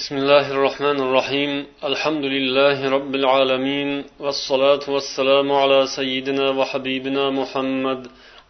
[0.00, 1.52] بسم الله الرحمن الرحيم
[1.90, 3.90] الحمد لله رب العالمين
[4.24, 8.00] والصلاة والسلام على سيدنا وحبيبنا محمد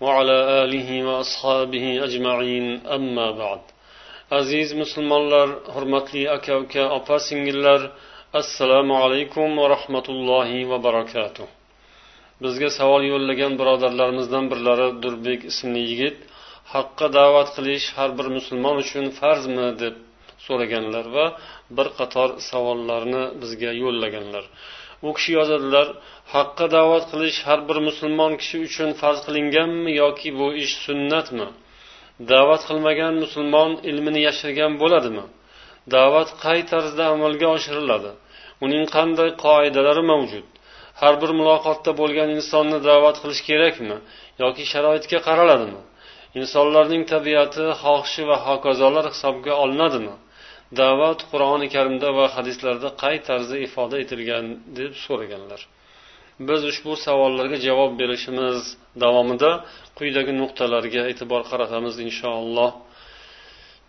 [0.05, 2.67] وعلى آله وأصحابه أجمعين
[2.97, 3.61] أما بعد
[4.31, 7.81] aziz musulmonlar hurmatli aka uka opa singillar
[8.41, 11.47] assalomu alaykum va rahmatullohi va barakatuh
[12.43, 16.17] bizga savol yo'llagan birodarlarimizdan birlari durbek ismli yigit
[16.75, 19.97] haqqa da'vat qilish har bir musulmon uchun farzmi deb
[20.47, 21.27] so'raganlar va
[21.77, 24.45] bir qator savollarni bizga yo'llaganlar.
[25.07, 25.87] U kishi yozadilar
[26.35, 31.49] haqqa da'vat qilish har bir musulmon kishi uchun farz qilinganmi yoki bu ish sunnatmi?
[32.33, 35.25] Da'vat qilmagan musulmon ilmini yashirgan bo'ladimi?
[35.95, 38.11] Da'vat qay tarzda amalga oshiriladi?
[38.65, 40.47] Uning qanday qoidalari mavjud?
[41.01, 43.97] Har bir muloqotda bo'lgan insonni da'vat qilish kerakmi
[44.43, 45.81] yoki sharoitga qaraladimi?
[46.41, 50.15] Insonlarning tabiati xohishi va hokazolar hisobga olinadimi?
[50.81, 54.47] Da'vat qur'oni karimda va hadislarda qay tarzda ifoda etilgan
[54.79, 55.61] deb so'raganlar.
[56.49, 58.59] Biz ushbu savollarga javob berishimiz
[59.05, 59.51] davomida
[59.99, 62.71] quyidagi nuqtalarga e'tibor qaratamiz inshaalloh.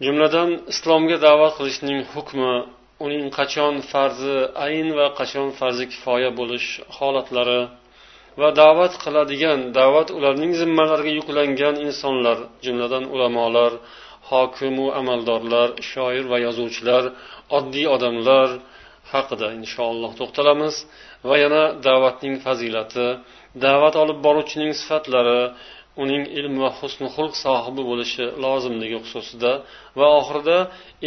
[0.05, 2.53] Jumladan islomga da'vat qilishning hukmi
[3.05, 7.61] uning qachon farzi ayn va qachon farzi kifoya bo'lish holatlari
[8.41, 13.71] va da'vat qiladigan da'vat ularning zimmalariga yuklangan insonlar jumladan ulamolar
[14.29, 17.03] hokimu amaldorlar shoir va yozuvchilar
[17.57, 18.49] oddiy odamlar
[19.13, 20.75] haqida inshaalloh to'xtalamiz.
[21.29, 23.07] Va yana da'vatning fazilati
[23.65, 25.41] da'vat olib boruvchining sifatlari
[26.03, 29.51] uning ilm va husni xulq sohibi bo'lishi lozimligi xususida.
[29.99, 30.57] Va oxirida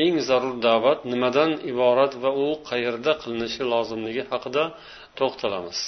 [0.04, 4.64] eng zarur da'vat nimadan iborat va u qayerda qilinishi lozimligi haqida
[5.18, 5.80] to'xtalamiz.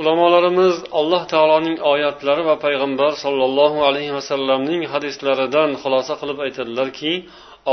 [0.00, 7.12] Ulamolarimiz alloh taoloning oyatlari va payg'ambar sollallohu alayhi vasallamning hadislaridan xulosa qilib aytadilarki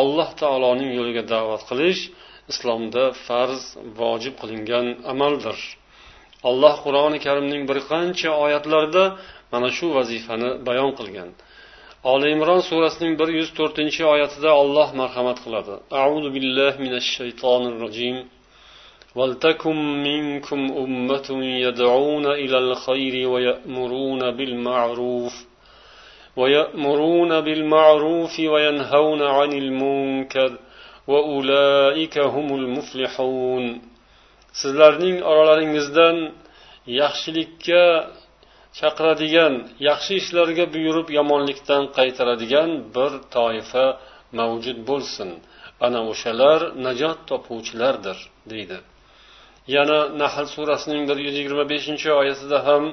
[0.02, 2.02] alloh taoloning yo'liga da'vat qilish
[2.52, 3.64] islomda farz
[4.00, 5.58] vojib qilingan amaldir.
[6.50, 9.04] Alloh qur'oni karimning bir qancha oyatlarida
[9.54, 11.30] mana shu vazifani bayon qilgan.
[12.12, 15.74] Oli imron surasining bir yuz to'rtinchi oyatida olloh marhamat qiladi.
[16.04, 18.16] Auzu billahi minash shaytonir rojim
[19.19, 21.29] ولتكن منكم أمة
[21.67, 25.35] يدعون إلى الخير ويأمرون بالمعروف
[26.37, 30.59] ويأمرون بالمعروف وينهون عن المنكر
[31.07, 33.81] وأولئك هم المفلحون
[34.63, 36.17] sizlarning oralaringizdan
[37.01, 37.85] yaxshilikka
[38.79, 39.55] chaqiradigan
[39.89, 43.87] yaxshi ishlarga buyurib yomonlikdan qaytaradigan bir toifa
[44.39, 45.31] mavjud bo'lsin
[45.87, 48.19] ana o'shalar najot topuvchilardir
[48.53, 48.79] deydi
[49.77, 52.85] yana nahl surasining bir yuz yigirma beshinchi oyatida ham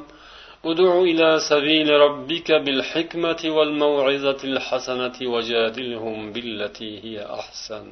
[0.72, 7.86] ادع إلى سبيل ربك بالحكمة والموعظة الحسنة وجادلهم بالتي هي أحسن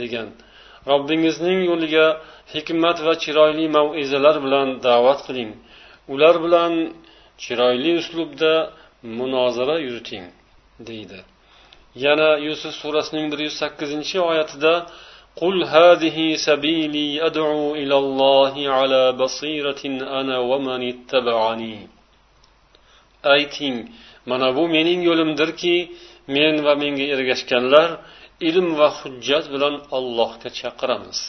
[0.00, 0.28] degan
[0.90, 2.06] robbingizning yo'liga
[2.54, 5.50] hikmat va chiroyli mavizalar bilan da'vat qiling
[6.14, 6.72] ular bilan
[7.44, 8.52] chiroyli uslubda
[9.18, 10.24] munozara yuriting
[10.88, 11.18] deydi
[12.04, 14.72] yana yusuf surasining bir yuz sakkizinchi oyatida
[15.42, 19.82] قل هذه سبيلي أدعو إلى الله على بصيرة
[20.20, 21.76] أنا ومن اتبعني
[23.34, 23.76] ayting
[24.30, 25.76] mana bu mening yo'limdirki
[26.36, 27.88] men va menga ergashganlar
[28.48, 31.20] ilm va hujjat bilan ollohga chaqiramiz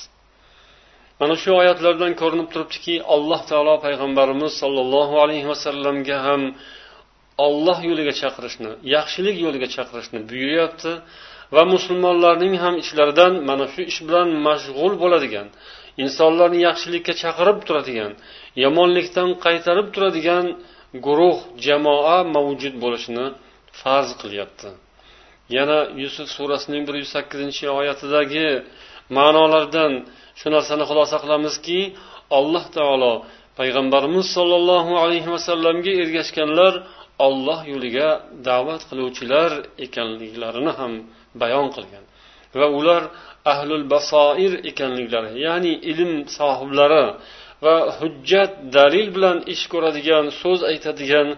[1.20, 6.42] mana shu oyatlardan ko'rinib turibdiki alloh taolo payg'ambarimiz sollallohu alayhi vasallamga ham
[7.48, 10.92] olloh yo'liga chaqirishni yaxshilik yo'liga chaqirishni buyuryapti
[11.55, 15.47] Va musulmonlarning ham ichlaridan mana shu ish bilan mashg'ul bo'ladigan
[16.05, 18.13] insonlarni yaxshilikka chaqirib turadigan
[18.65, 20.47] yomonlikdan qaytarib turadigan
[21.07, 23.27] guruh jamoa mavjud bo'lishini
[23.81, 24.69] farz qilyapti.
[25.57, 28.49] Yana yusuf surasining bir yuz sakkizinchi oyatidagi
[29.17, 29.93] ma'nolardan
[30.41, 31.81] shu narsani xulosa qilamizki
[32.39, 33.15] alloh taolo
[33.59, 36.73] payg'ambarimiz sollallohu alayhi vasallamga ergashganlar
[37.27, 38.09] olloh yo'liga
[38.49, 39.51] da'vat qiluvchilar
[39.87, 40.93] ekanliklarini ham
[41.43, 42.05] bayon qilgan.
[42.61, 43.03] Va ular
[43.53, 47.05] ahlul basoir ekanliklari ya'ni ilm sohiblari
[47.65, 51.29] va hujjat dalil bilan ish ko'radigan so'z aytadigan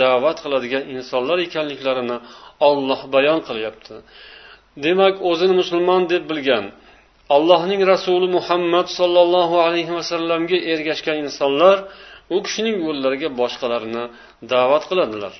[0.00, 2.18] da'vat qiladigan insonlar ekanliklarini
[2.68, 3.94] olloh bayon qilyapti.
[4.84, 6.64] Demak o'zini musulmon deb bilgan
[7.36, 11.76] allohning rasuli muhammad sollallohu alayhi vasallamga ergashgan insonlar
[12.35, 14.03] u kishining yo'llariga boshqalarni
[14.51, 15.35] da'vat qiladilar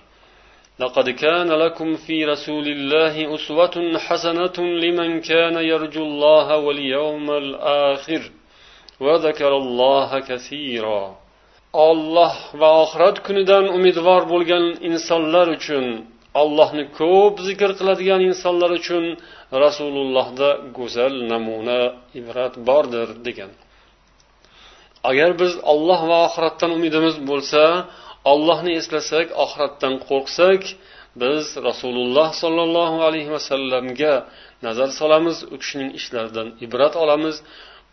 [0.84, 8.22] لقد كان لكم في رسول الله أسوة حسنة لمن كان يرجو الله واليوم الآخر
[9.00, 11.04] وذكر الله كثيرا
[11.90, 15.86] olloh va oxirat kunidan umidvor bo'lgan insonlar uchun
[16.42, 19.04] allohni ko'p zikr qiladigan insonlar uchun
[19.64, 21.80] rasulullohda go'zal namuna
[22.20, 23.52] ibrat bordir degan
[25.11, 27.62] Agar biz olloh va oxiratdan umidimiz bo'lsa
[28.32, 30.62] ollohni eslasak oxiratdan qo'rqsak
[31.23, 34.14] biz rasululloh sollallohu alayhi vasallamga
[34.67, 37.37] nazar solamiz u kishining ishlaridan ibrat olamiz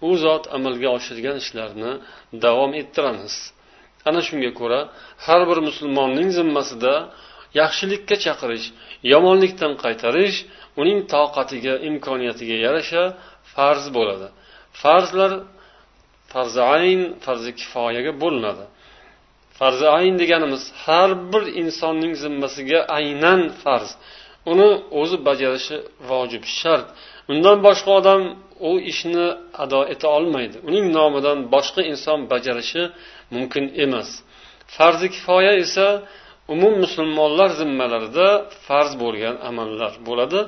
[0.07, 1.93] u zot amalga oshirgan ishlarini
[2.45, 3.35] davom ettiramiz.
[4.09, 4.79] Ana shunga ko'ra
[5.25, 6.93] har bir musulmonning zimmasida
[7.61, 8.67] yaxshilikka chaqirish
[9.13, 10.37] yomonlikdan qaytarish
[10.81, 13.03] uning toqatiga imkoniyatiga yarasha
[13.53, 14.27] farz bo'ladi.
[14.81, 15.31] Farzlar
[16.37, 18.65] farzi ayn farzi kifoyaga bo'linadi.
[19.59, 23.89] Farzi ayn deganimiz har bir insonning zimmasiga aynan farz.
[24.51, 24.69] Uni
[25.01, 25.77] o'zi bajarishi
[26.09, 26.87] vojib shart.
[27.31, 28.21] Undan boshqa odam
[28.69, 29.27] u ishni
[29.63, 30.57] ado eta olmaydi.
[30.69, 32.83] Uning nomidan boshqa inson bajarishi
[33.35, 34.09] mumkin emas.
[34.75, 35.87] Farzi kifoya esa
[36.53, 38.27] umum musulmonlar zimmalarida
[38.67, 40.39] farz bo'lgan amallar bo'ladi.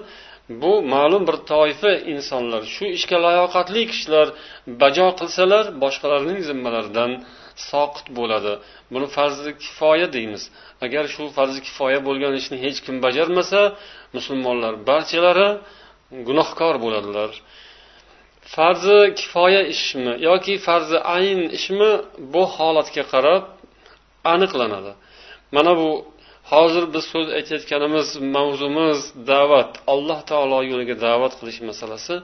[0.50, 2.62] Bu ma'lum bir toifa insonlar.
[2.75, 4.28] Shu ishga layoqatli kishilar
[4.81, 7.12] bajo qilsalar boshqalarning zimmalaridan
[7.69, 8.54] soqit bo'ladi.
[8.94, 10.44] Buni farzi kifoya deymiz.
[10.86, 13.62] Agar shu farzi kifoya bo'lgan ishni hech kim bajarmasa
[14.16, 15.50] musulmonlar barchalari
[16.28, 17.31] gunohkor bo'ladilar.
[18.56, 21.92] Farzi kifoya ishmi yoki farzi ayn ishmi
[22.34, 23.44] bu holatga qarab
[24.34, 24.92] aniqlanadi.
[25.56, 25.90] Mana bu
[26.51, 29.00] hozir biz so'z aytayotganimiz mavzumiz
[29.31, 29.72] da'vat.
[29.94, 32.16] Alloh taolo yo'liga da'vat qilish masalasi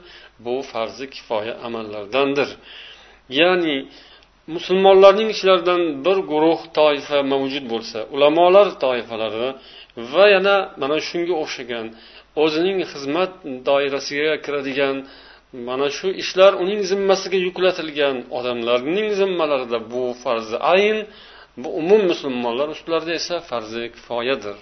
[0.44, 2.48] bu farzi kifoya amallardandir.
[3.40, 3.76] Ya'ni
[4.54, 9.48] musulmonlarning ichlaridan bir guruh toifa mavjud bo'lsa ulamolar toifalari
[10.12, 11.86] va yana mana shunga o'xshagan
[12.42, 13.30] o'zining xizmat
[13.68, 14.96] doirasiga kiradigan
[15.68, 20.98] mana shu ishlar uning zimmasiga yuklatilgan odamlarning zimmalarida bu farzi ayn
[21.62, 24.56] bu umum musulmonlar ustilarida esa farzi kifoyadir.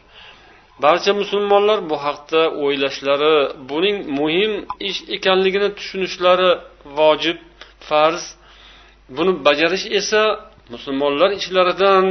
[0.83, 3.35] Barcha musulmonlar bu haqda o'ylashlari
[3.71, 4.53] buning muhim
[4.89, 6.51] ish ekanligini tushunishlari
[6.99, 7.39] vojib
[7.89, 8.25] farz.
[9.17, 10.23] Buni bajarish esa
[10.75, 12.07] musulmonlar ichlaridan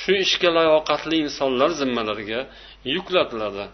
[0.00, 2.40] shu ishga layoqatli insonlar zimmalariga
[2.94, 3.64] yuklatiladi.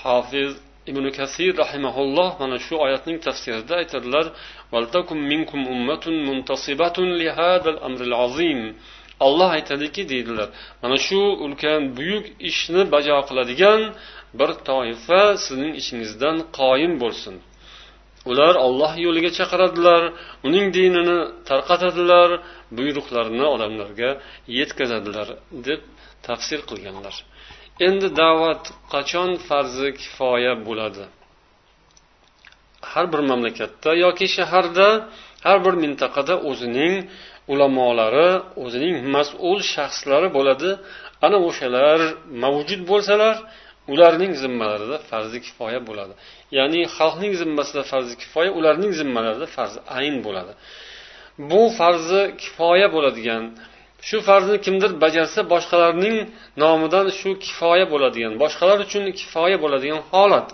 [0.00, 0.50] Hofiz
[0.90, 4.26] ibn kasir rahimaulloh mana shu oyatning tafsirida aytadilar
[9.26, 10.48] olloh aytadiki deydilar
[10.82, 13.80] mana shu ulkan buyuk ishni bajo qiladigan
[14.38, 17.34] bir toifa sizning ichingizdan qoyim bo'lsin.
[18.30, 20.02] Ular olloh yo'liga chaqiradilar
[20.46, 21.18] uning dinini
[21.48, 22.30] tarqatadilar
[22.78, 24.10] buyruqlarini odamlarga
[24.58, 25.28] yetkazadilar
[25.66, 25.80] deb
[26.26, 27.14] tafsir qilganlar.
[27.86, 31.04] Endi da'vat qachon farzi kifoya bo'ladi?
[32.92, 34.88] Har bir mamlakatda yoki shaharda
[35.46, 36.94] har bir mintaqada o'zining
[37.52, 38.28] ulamolari
[38.64, 40.70] o'zining mas'ul shaxslari bo'ladi.
[41.26, 41.98] Ana o'shalar
[42.44, 43.34] mavjud bo'lsalar
[43.92, 46.14] ularning zimmalarida farzi kifoya bo'ladi.
[46.58, 50.52] Ya'ni xalqning zimmasida farzi kifoya ularning zimmalarida farzi ayn bo'ladi.
[51.50, 53.42] Bu farzi kifoya bo'ladigan
[54.08, 56.16] shu farzni kimdir bajarsa boshqalarning
[56.62, 60.48] nomidan shu kifoya bo'ladigan boshqalar uchun kifoya bo'ladigan holat.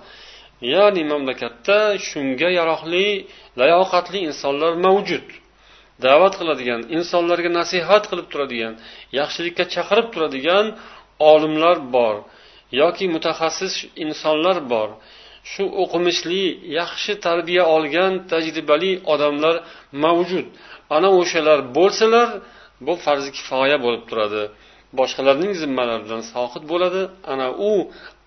[0.74, 1.78] Ya'ni mamlakatda
[2.08, 3.06] shunga yaroqli
[3.60, 5.26] layoqatli insonlar mavjud.
[6.04, 8.74] Da'vat qiladigan insonlarga nasihat qilib turadigan
[9.18, 10.66] yaxshilikka chaqirib turadigan
[11.32, 12.16] olimlar bor
[12.80, 13.74] yoki mutaxassis
[14.04, 14.88] insonlar bor.
[15.50, 16.42] Shu o'qimishli
[16.78, 19.56] yaxshi tarbiya olgan tajribali odamlar
[20.04, 20.46] mavjud.
[20.96, 22.28] Ana o'shalar bo'lsalar
[22.86, 24.42] bu farzi kifoya bo'lib turadi.
[24.98, 27.02] Boshqalarning zimmalaridan soqit bo'ladi.
[27.32, 27.72] Ana u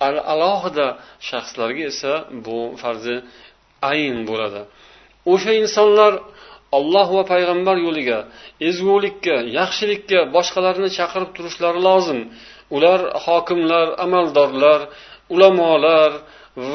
[0.08, 0.88] al alohida
[1.30, 2.14] shaxslarga esa
[2.46, 3.16] bu farzi
[3.92, 4.62] ayn bo'ladi.
[5.34, 6.14] O'sha insonlar
[6.78, 8.20] olloh va payg'ambar yo'liga
[8.70, 12.20] ezgulikka yaxshilikka boshqalarni chaqirib turishlari lozim.
[12.76, 14.80] Ular hokimlar amaldorlar
[15.34, 16.12] ulamolar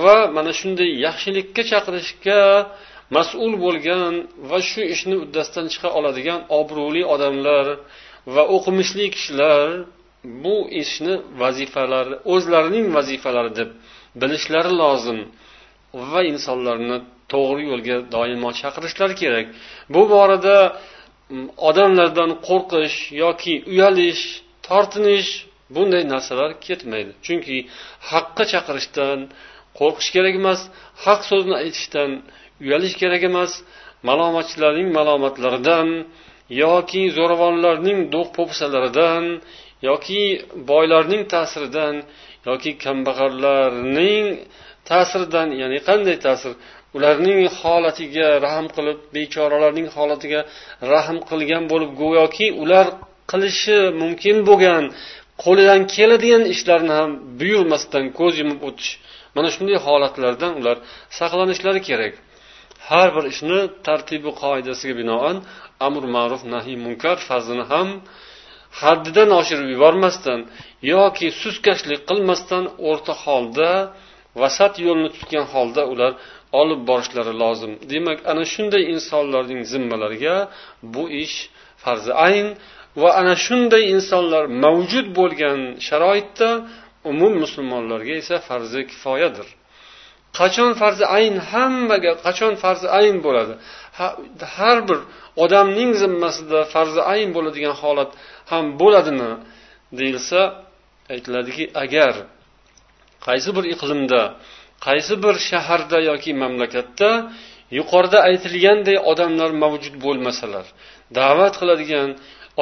[0.03, 2.43] va mana shunday yaxshilikka chaqirishga
[3.17, 4.15] mas'ul bo'lgan
[4.51, 7.67] va shu ishni uddasidan chiqa oladigan obro'li odamlar
[8.35, 9.69] va o'qimishli kishilar
[10.45, 13.71] bu ishni vazifalari o'zlarining vazifalari deb
[14.21, 15.19] bilishlari lozim
[16.11, 16.99] va insonlarni
[17.33, 19.47] to'g'ri yo'lga doimo chaqirishlari kerak.
[19.95, 24.23] Bu borada mm, odamlardan qo'rqish yoki uyalish
[24.67, 25.31] tortinish
[25.75, 27.13] bunday narsalar ketmaydi.
[27.27, 27.57] Chunki
[28.11, 29.19] haqqa chaqirishdan
[29.79, 30.61] qo'rqish kerak emas
[31.05, 32.11] haq so'zni aytishdan
[32.65, 33.53] uyalish kerak emas
[34.09, 35.89] malomatchilarning malomatlaridan
[36.65, 39.25] yoki zo'ravonlarning do'q po'pisalaridan
[39.89, 40.23] yoki
[40.71, 41.95] boylarning ta'siridan
[42.49, 44.27] yoki kambag'allarning
[44.91, 46.53] ta'siridan ya'ni qanday ta'sir?
[46.99, 50.41] Ularning holatiga rahm qilib bechoralarning holatiga
[50.93, 52.87] rahm qilgan bo'lib go'yoki ular
[53.31, 54.85] qilishi mumkin bo'lgan
[55.45, 58.91] qo'lidan keladigan ishlarni ham buyurmasdan ko'z yumib o'tish.
[59.37, 60.77] Mana shunday holatlardan ular
[61.19, 62.13] saqlanishlari kerak.
[62.89, 65.37] Har bir ishni tartibi qoidasiga binoan
[65.87, 67.89] amr ma'ruf nahiy munkar farzini ham
[68.81, 70.41] haddidan oshirib yubormasdan
[70.93, 73.71] yoki suskashlik qilmasdan o'rta holda
[74.41, 76.13] vasat yo'lni tutgan holda ular
[76.61, 77.73] olib borishlari lozim.
[77.93, 80.37] Demak ana shunday insonlarning zimmalariga
[80.95, 81.37] bu ish
[81.85, 82.47] farzi ayn
[83.03, 86.51] va ana shunday insonlar mavjud bo'lgan sharoitda
[87.11, 89.49] umum musulmonlarga esa farzi kifoyadir.
[90.39, 93.55] Qachon farzi ayn hammaga qachon farzi ayn bo'ladi?
[94.57, 94.99] Har bir
[95.45, 98.11] odamning zimmasida farzi ayn bo'ladigan holat
[98.51, 99.31] ham bo'ladimi
[99.99, 100.41] deyilsa
[101.13, 102.15] aytiladiki agar
[103.27, 104.23] qaysi bir iqlimda
[104.87, 107.11] qaysi bir shaharda yoki mamlakatda
[107.79, 110.67] yuqorida aytilganday odamlar mavjud bo'lmasalar
[111.19, 112.09] da'vat qiladigan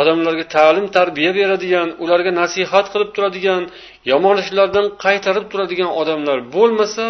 [0.00, 3.62] odamlarga ta'lim tarbiya beradigan ularga nasihat qilib turadigan
[4.10, 7.04] yomon ishlardan qaytarib turadigan odamlar bo'lmasa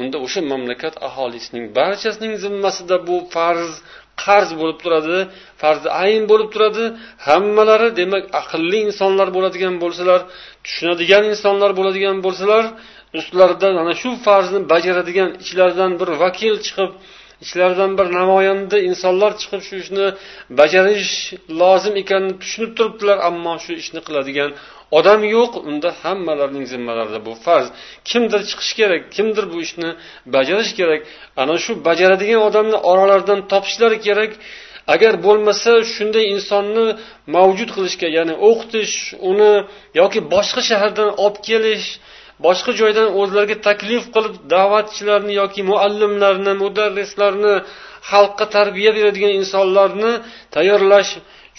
[0.00, 3.72] unda o'sha mamlakat aholisining barchasining zimmasida bu farz
[4.24, 5.18] qarz bo'lib turadi
[5.62, 6.84] farzi ayn bo'lib turadi.
[7.26, 10.20] Hammalari demak aqlli insonlar bo'ladigan bo'lsalar
[10.64, 12.64] tushunadigan insonlar bo'ladigan bo'lsalar
[13.18, 16.90] ustlaridan ana shu farzni bajaradigan ichlaridan bir vakil chiqib
[17.44, 20.06] ichlaridan bir namoyanda insonlar chiqib shu ishni
[20.60, 21.14] bajarish
[21.60, 24.50] lozim ekanini tushunib turibdilar ammo shu ishni qiladigan
[24.98, 25.52] odam yo'q.
[25.70, 27.66] Unda hammalarining zimmalarida bu farz.
[28.08, 29.90] Kimdir chiqishi kerak kimdir bu ishni
[30.34, 31.00] bajarish kerak.
[31.42, 34.32] Ana shu bajaradigan odamni oralaridan topishlari kerak.
[34.94, 36.86] Agar bo'lmasa shunday insonni
[37.36, 38.94] mavjud qilishga ya'ni o'qitish
[39.30, 39.52] uni
[40.00, 41.86] yoki boshqa shahardan olib kelish
[42.46, 47.54] boshqa joydan o'zlariga taklif qilib da'vatchilarni yoki muallimlarni mudarrislarni
[48.10, 50.12] xalqqa tarbiya beradigan insonlarni
[50.54, 51.10] tayyorlash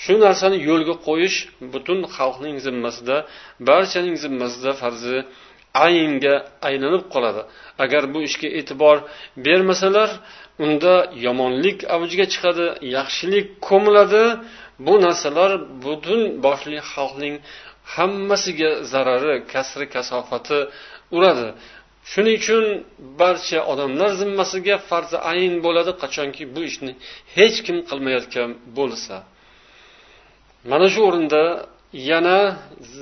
[0.04, 1.38] shu narsani yo'lga qo'yish
[1.74, 3.18] butun xalqning zimmasida
[3.70, 5.18] barchaning zimmasida farzi
[5.86, 6.36] aynga
[6.68, 7.42] aylanib qoladi.
[7.84, 8.98] Agar bu ishga e'tibor
[9.46, 10.10] bermasalar
[10.64, 10.94] unda
[11.26, 12.66] yomonlik avjiga chiqadi
[12.98, 14.26] yaxshilik ko'miladi.
[14.86, 15.52] Bu narsalar
[15.86, 17.36] butun boshli xalqning
[17.96, 20.60] hammasiga zarari kasri kasofati
[21.18, 21.48] uradi.
[22.12, 22.66] Shuning uchun
[23.22, 25.92] barcha odamlar zimmasiga farzi ayn bo'ladi.
[26.02, 26.92] Qachonki bu ishni
[27.36, 29.16] hech kim qilmayotgan bo'lsa.
[30.72, 31.44] Mana shu o'rinda
[32.12, 32.40] yana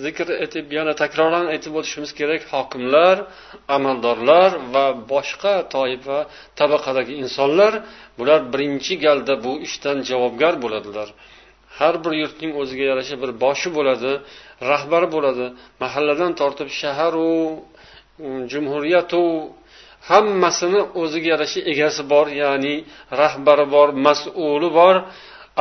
[0.03, 2.41] zikr etib yana takroran aytib o'tishimiz kerak.
[2.53, 3.15] Hokimlar
[3.75, 6.20] amaldorlar va boshqa toifa
[6.60, 7.74] tabaqadagi insonlar
[8.20, 11.10] bular birinchi galda bu ishdan javobgar bo'ladilar.
[11.79, 14.12] Har bir yurtning o'ziga yarasha bir boshi bo'ladi
[14.72, 15.46] rahbari bo'ladi.
[15.84, 19.22] Mahalladan tortib shaharu mm, jumhuriyatu
[20.10, 22.75] hammasini o'ziga yarasha egasi bor ya'ni
[23.22, 24.96] rahbari bor mas'uli bor.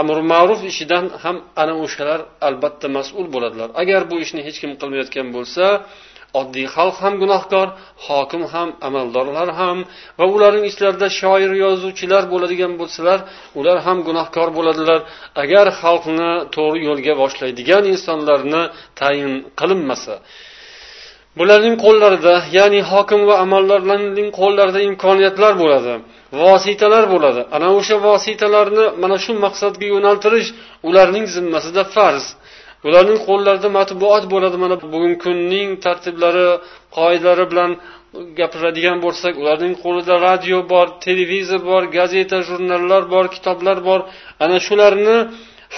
[0.00, 3.68] Amr ma'ruf ishidan ham ana o'shalar albatta mas'ul bo'ladilar.
[3.82, 5.64] Agar bu ishni hech kim qilmayotgan bo'lsa
[6.40, 7.68] oddiy xalq ham gunohkor
[8.06, 9.78] hokim ham amaldorlar ham
[10.18, 13.18] va ularning ichlarida shoir yozuvchilar bo'ladigan bo'lsalar
[13.58, 15.00] ular ham gunohkor bo'ladilar.
[15.42, 18.62] Agar xalqni to'g'ri yo'lga boshlaydigan insonlarni
[19.00, 20.14] tayin qilinmasa
[21.38, 25.94] bularning qo'llarida ya'ni hokim va amaldorlarning qo'llarida imkoniyatlar bo'ladi
[26.42, 27.42] vositalar bo'ladi.
[27.56, 30.48] Ana o'sha vositalarni mana shu maqsadga yo'naltirish
[30.88, 32.24] ularning zimmasida farz.
[32.88, 34.56] Ularning qo'llarida matbuot bo'ladi.
[34.64, 36.48] Mana bugungi kunning tartiblari
[36.96, 37.70] qoidalari bilan
[38.38, 44.00] gapiradigan bo'lsak ularning qo'lida radio bor televizor bor gazeta jurnallar bor kitoblar bor.
[44.44, 45.16] Ana shularni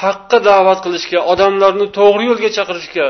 [0.02, 3.06] haqqa da'vat qilishga odamlarni to'g'ri yo'lga chaqirishga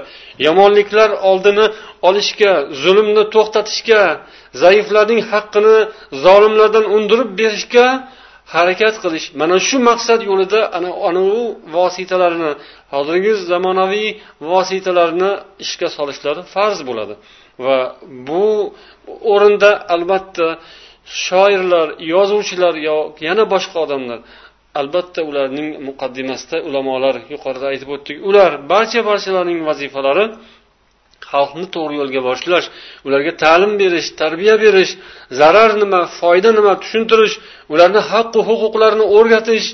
[0.47, 1.67] yomonliklar oldini
[2.09, 2.53] olishga
[2.83, 4.03] zulmni to'xtatishga
[4.63, 5.77] zaiflarning haqqini
[6.25, 7.87] zolimlardan undirib berishga
[8.55, 9.27] harakat qilish.
[9.41, 11.45] Mana shu maqsad yo'lida ana anavi
[11.77, 12.51] vositalarni
[12.95, 14.09] hozirgi zamonaviy
[14.53, 15.31] vositalarni
[15.65, 17.15] ishga solishlari farz bo'ladi.
[17.65, 17.79] Va
[18.29, 18.47] bu
[19.33, 20.47] o'rinda albatta
[21.25, 24.19] shoirlar yozuvchilar yo yana boshqa odamlar
[24.81, 30.25] albatta ularning muqaddimasida ulamolar yuqorida aytib o'tdik ular barcha barchalarning vazifalari
[31.31, 32.67] xalqni to'g'ri yo'lga boshlash
[33.07, 34.93] ularga ta'lim berish tarbiya berish
[35.41, 37.35] zarar nima foyda nima tushuntirish
[37.73, 39.67] ularni haqqu huquqlarini o'rgatish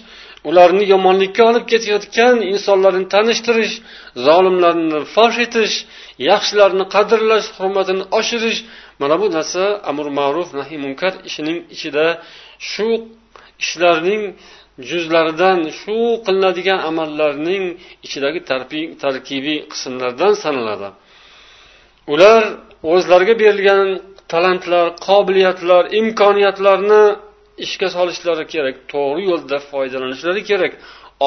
[0.49, 3.75] ularni yomonlikka olib ketayotgan insonlarni tanishtirish
[4.27, 5.75] zolimlarni fosh etish
[6.31, 8.61] yaxshilarni qadrlash hurmatini oshirish.
[9.01, 12.07] Mana bu narsa amr ma'ruf nahiy munkar ishining ichida
[12.71, 12.89] shu
[13.65, 14.23] ishlarning
[14.89, 15.97] juzlaridan shu
[16.27, 17.65] qilinadigan amallarning
[18.07, 18.41] ichidagi
[19.03, 20.89] tarkibiy qismlardan sanaladi.
[22.13, 22.43] Ular
[22.93, 23.87] o'zlariga berilgan
[24.33, 27.05] talantlar qobiliyatlar imkoniyatlarni
[27.65, 30.73] ishga solishlari kerak to'g'ri yo'lda foydalanishlari kerak.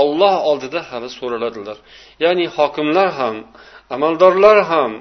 [0.01, 1.77] Olloh oldida hali so'raladilar.
[2.23, 3.35] Ya'ni hokimlar ham
[3.95, 4.91] amaldorlar ham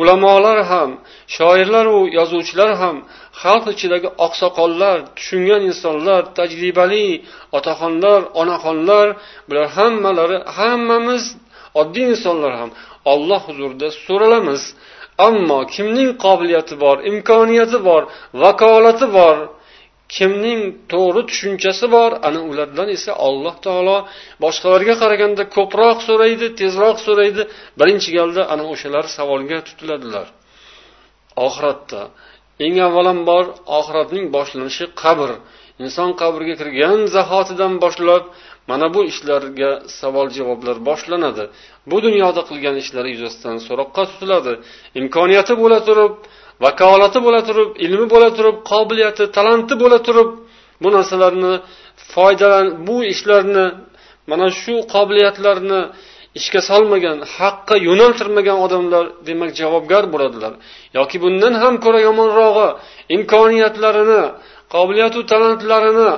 [0.00, 0.90] ulamolar ham
[1.36, 2.96] shoirlaru yozuvchilar ham
[3.42, 7.06] xalq ichidagi oqsoqollar tushungan insonlar tajribali
[7.58, 9.06] otaxonlar onaxonlar
[9.48, 11.24] bular hammalari hammamiz
[11.80, 12.70] oddiy insonlar ham
[13.12, 14.62] olloh huzurida so'ralamiz.
[15.26, 18.02] Ammo kimning qobiliyati bor imkoniyati bor
[18.42, 19.36] vakolati bor
[20.16, 20.60] kimning
[20.92, 23.96] to'g'ri tushunchasi bor ana ulardan esa alloh taolo
[24.44, 27.42] boshqalarga qaraganda ko'proq so'raydi tezroq so'raydi.
[27.80, 30.26] Birinchi galda ana o'shalar savolga tutiladilar.
[31.46, 32.02] Oxiratda
[32.64, 33.44] eng avvalambor
[33.78, 35.30] oxiratning boshlanishi qabr.
[35.84, 38.24] Inson qabrga kirgan zahotidan boshlab
[38.70, 39.70] mana bu ishlarga
[40.00, 41.44] savol javoblar boshlanadi.
[41.90, 44.52] Bu dunyoda qilgan ishlari yuzasidan so'roqqa tutiladi.
[45.00, 46.12] Imkoniyati bo'la turib
[46.64, 50.30] vakolati bo'la turib ilmi bo'la turib qobiliyati talanti bo'la turib
[50.82, 51.54] bu narsalarni
[52.14, 53.66] foydalan bu ishlarni
[54.30, 55.80] mana shu qobiliyatlarni
[56.38, 60.52] ishga solmagan haqqa yo'naltirmagan odamlar demak javobgar bo'ladilar.
[60.98, 62.68] Yoki bundan ham ko'ra yomonrog'i
[63.16, 64.22] imkoniyatlarini
[64.74, 66.10] qobiliyatu talantlarini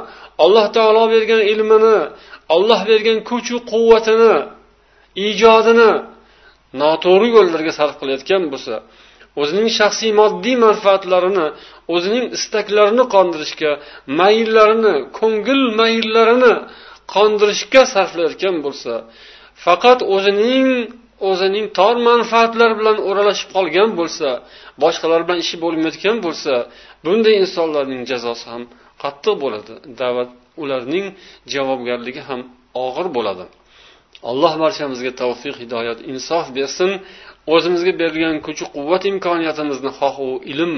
[0.44, 1.96] alloh taolo bergan ilmini
[2.54, 4.34] olloh bergan kuchu quvvatini
[5.28, 5.90] ijodini
[6.80, 8.74] noto'g'ri yo'llarga sarf qilayotgan bo'lsa
[9.40, 11.46] o'zining shaxsiy moddiy manfaatlarini
[11.94, 13.72] o'zining istaklarini qondirishga
[14.20, 16.54] mayllarini ko'ngil mayllarini
[17.14, 18.92] qondirishga sarflayotgan bo'lsa
[19.64, 20.68] faqat o'zining
[21.30, 24.28] o'zining tor manfaatlari bilan o'ralashib qolgan bo'lsa
[24.82, 26.52] boshqalar bilan ishi bo'lmayotgan bo'lsa
[27.04, 28.62] bunday insonlarning jazosi ham
[29.02, 29.72] qattiq bo'ladi.
[30.00, 30.30] Da'vat
[30.62, 31.06] ularning
[31.54, 32.40] javobgarligi ham
[32.86, 33.44] og'ir bo'ladi.
[34.30, 36.90] Alloh barchamizga tavfiq hidoyat insof bersin.
[37.54, 40.72] O'zimizga berilgan kuch quvvat imkoniyatimizni xoh u ilm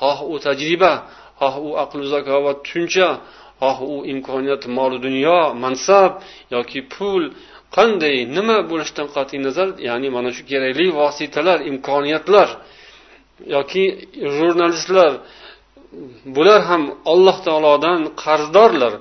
[0.00, 0.92] xoh u tajriba
[1.40, 3.08] xoh u aql zakovat tushuncha
[3.62, 6.12] xoh u imkoniyat mol dunyo mansab
[6.54, 7.22] yoki pul
[7.76, 12.48] qanday nima bo'lishidan qat'iy nazar ya'ni mana shu kerakli vositalar imkoniyatlar
[13.56, 13.84] yoki
[14.36, 15.12] jurnalistlar
[16.36, 18.94] bular ham alloh taolodan qarzdorlar.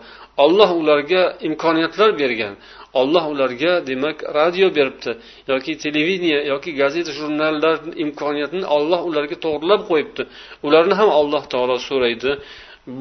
[0.43, 2.53] Olloh ularga imkoniyatlar bergan.
[2.99, 5.11] Olloh ularga demak radio beribdi
[5.51, 10.23] yoki televideniya yoki gazeta jurnallar imkoniyatini olloh ularga to'g'irlab qo'yibdi.
[10.67, 12.31] Ularni ham alloh taolo so'raydi.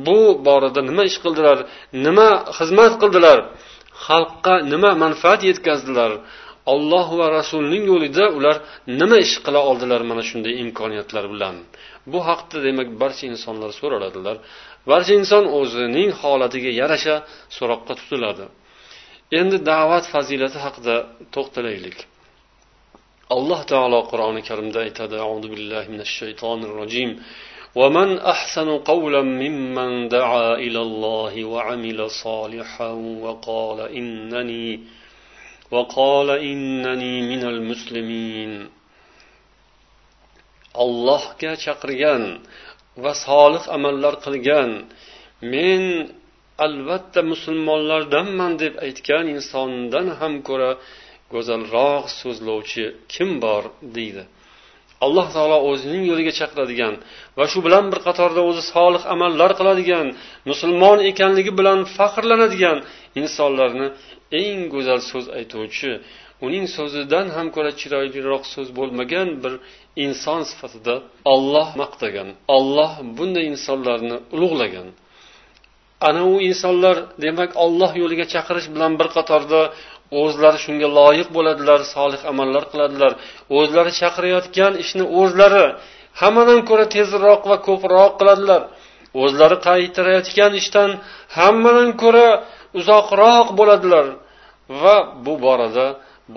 [0.06, 1.58] Bu borada nima ish qildilar?
[2.06, 3.38] Nima xizmat qildilar?
[4.06, 6.12] Xalqqa nima manfaat yetkazdilar?
[6.73, 8.55] olloh va rasulning yo'lida ular
[8.99, 11.55] nima ish qila oldilar mana shunday imkoniyatlar bilan
[12.11, 14.37] bu haqda demak barcha insonlar so'raladilar
[14.91, 17.15] barcha inson o'zining holatiga yarasha
[17.57, 18.45] so'roqqa tutiladi
[19.39, 20.95] endi da'vat fazilati haqida
[21.35, 21.97] to'xtalaylik
[23.35, 27.11] alloh taolo qur'oni karimda aytadi auzu billahi minash shaytonir rojim
[27.79, 32.89] ومن أحسن قولا ممن دعا إلى الله وعمل صالحا
[33.23, 34.67] وقال إنني
[35.71, 38.53] وقال إنني من المسلمين
[40.83, 42.23] allohga chaqirgan
[43.03, 44.69] va solih amallar qilgan
[45.53, 45.83] men
[46.65, 50.71] albatta musulmonlardanman deb aytgan insondan ham ko'ra
[51.33, 53.63] go'zalroq so'zlovchi kim bor
[53.97, 54.23] deydi
[55.05, 56.93] alloh taolo o'zining yo'liga chaqiradigan
[57.37, 60.07] va shu bilan bir qatorda o'zi solih amallar qiladigan
[60.49, 62.77] musulmon ekanligi bilan faxrlanadigan
[63.20, 63.86] insonlarni
[64.42, 65.92] eng go'zal so'z aytuvchi
[66.46, 69.52] uning so'zidan ham ko'ra chiroyliroq so'z bo'lmagan bir
[70.04, 70.94] inson sifatida
[71.34, 74.88] olloh maqtagan olloh bunday insonlarni ulug'lagan.
[76.08, 79.60] Ana u insonlar demak olloh yo'liga chaqirish bilan bir qatorda
[80.22, 83.12] o'zlari shunga loyiq bo'ladilar solih amallar qiladilar.
[83.58, 85.64] O'zlari chaqirayotgan ishni o'zlari
[86.20, 88.62] hammadan ko'ra tezroq va ko'proq qiladilar.
[89.22, 90.90] O'zlari qaytarayotgan ishdan
[91.38, 92.28] hammadan ko'ra
[92.79, 94.05] uzoqroq bo'ladilar
[94.81, 95.87] va bu borada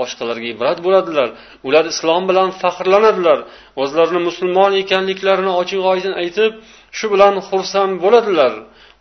[0.01, 1.29] boshqalarga ibrat bo'ladilar
[1.69, 3.39] ular islom bilan faxrlanadilar
[3.83, 6.53] o'zlarini musulmon ekanliklarini ochiq oydin aytib
[6.99, 8.55] shu bilan xursand bo'ladilar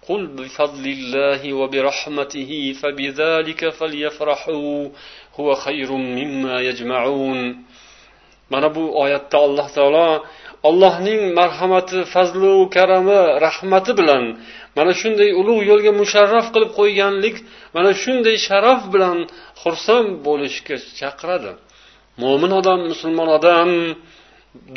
[0.10, 4.90] قل بفضل الله وبرحمته فبذلك فليفرحوا
[5.40, 7.40] هو خير مما يجمعون
[8.53, 10.09] mana bu oyatda alloh taolo
[10.69, 14.25] allohning marhamati fazlu karami rahmati bilan
[14.77, 17.37] mana shunday ulug' yo'lga musharraf qilib qo'yganlik
[17.77, 19.19] mana shunday sharaf bilan
[19.63, 21.53] xursand bo'lishga chaqiradi.
[22.23, 23.71] Mo'min odam musulmon odam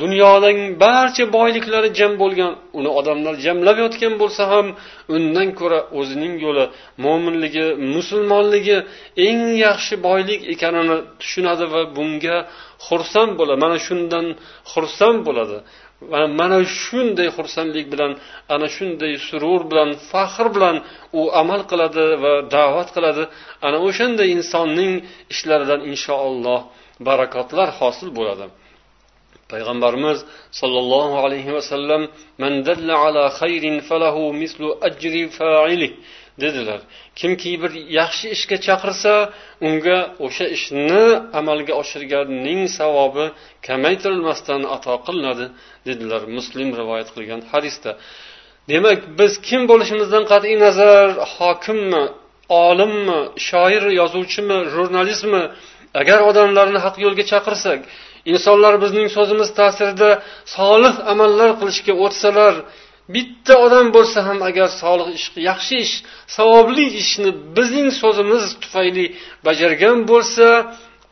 [0.02, 4.68] dunyoning barcha boyliklari jam bo'lgan uni odamlar jamlab yotgan bo'lsa ham
[5.16, 6.66] undan ko'ra o'zining yo'li
[7.06, 7.66] mo'minligi
[7.96, 8.78] musulmonligi
[9.28, 12.38] eng yaxshi boylik ekanini tushunadi va bunga
[12.88, 13.60] xursand bo'ladi.
[13.66, 14.26] Mana shundan
[14.72, 15.58] xursand bo'ladi.
[16.12, 18.12] Va mana shunday xursandlik bilan
[18.54, 20.76] ana shunday surur bilan faxr bilan
[21.20, 23.24] u amal qiladi va da'vat qiladi.
[23.68, 24.94] Ana o'shanday insonning
[25.34, 26.62] ishlaridan inshaalloh
[27.08, 28.46] barakotlar hosil bo'ladi.
[29.54, 30.20] Payg'ambarimiz
[30.60, 32.02] sollallohu alayhi vasallam
[32.44, 32.54] man
[33.06, 33.24] ala
[33.90, 35.24] falahu mislu ajri
[36.44, 36.80] dedilar.
[37.20, 39.14] Kimki bir yaxshi ishga chaqirsa
[39.68, 41.04] unga o'sha ishni
[41.40, 43.26] amalga oshirganning savobi
[43.68, 45.46] kamaytirilmasdan ato qilinadi
[45.88, 47.92] dedilar muslim rivoyat qilgan hadisda.
[48.72, 52.04] Demak biz kim bo'lishimizdan qat'iy nazar hokimmi
[52.68, 55.44] olimmi shoir yozuvchimi jurnalistmi
[56.02, 57.80] agar odamlarni haq yo'lga chaqirsak
[58.32, 60.10] insonlar bizning so'zimiz ta'sirida
[60.58, 62.54] solih amallar qilishga o'tsalar
[63.16, 65.96] bitta odam bo'lsa ham agar solih ish yaxshi ish
[66.38, 69.06] savobli ishni bizning so'zimiz tufayli
[69.48, 70.48] bajargan bo'lsa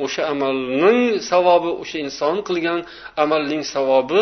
[0.06, 1.00] o'sha amalning
[1.32, 2.80] savobi o'sha inson qilgan
[3.24, 4.22] amalning savobi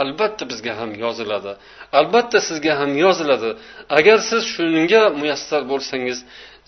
[0.00, 1.52] albatta bizga ham yoziladi.
[1.98, 3.50] Albatta sizga ham yoziladi.
[3.98, 6.18] Agar siz shunga muyassar bo'lsangiz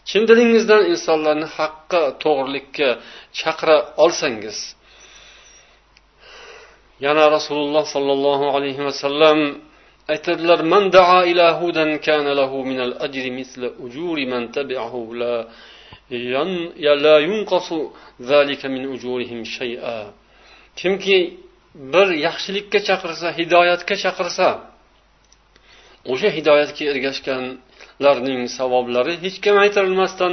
[0.09, 2.88] chin dilingizdan insonlarni haqqa to'g'rilikka
[3.38, 4.59] chaqira olsangiz
[7.01, 9.39] yana rasululloh sollallohu alayhi vasallam
[10.13, 15.35] aytadilar man daa ila hudan kana lahu min al ajri misla ujuri man tabi'ahu la
[17.05, 17.79] la yunqasu
[18.31, 19.99] zalika min ujurihim shay'a.
[20.81, 21.19] Kimki
[21.93, 24.49] bir yaxshilikka chaqirsa hidoyatga chaqirsa
[26.13, 30.33] o'sha hidoyatga ergashganlarning savoblari hech kamaytirilmasdan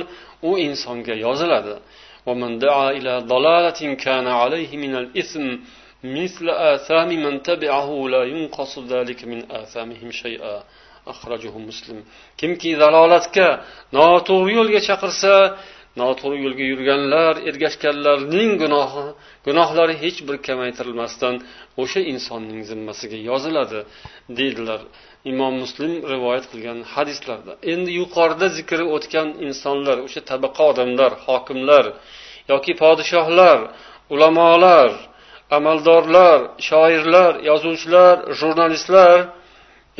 [0.49, 1.75] u insonga yoziladi.
[6.04, 9.24] ومن دعا إلى ضلالة كان عليه من الإثم مثل آثام من تبعه لا ينقص ذلك
[9.24, 10.62] من آثامهم شيئا
[11.06, 12.04] أخرجه مسلم
[12.38, 15.34] kimki zalolatga noto'g'ri yo'lga chaqirsa
[15.96, 19.06] noto'g'ri yo'lga yurganlar ergashganlarning gunohi
[19.46, 21.34] gunohlari hech bir kamaytirilmasdan
[21.82, 23.80] o'sha insonning zimmasiga yoziladi
[24.38, 24.80] deydilar
[25.32, 31.84] imom muslim rivoyat qilgan hadislarda endi yuqorida zikri o'tgan insonlar o'sha tabaqa odamlar hokimlar
[32.52, 33.58] yoki podshohlar
[34.14, 34.90] ulamolar
[35.57, 39.17] amaldorlar shoirlar yozuvchilar jurnalistlar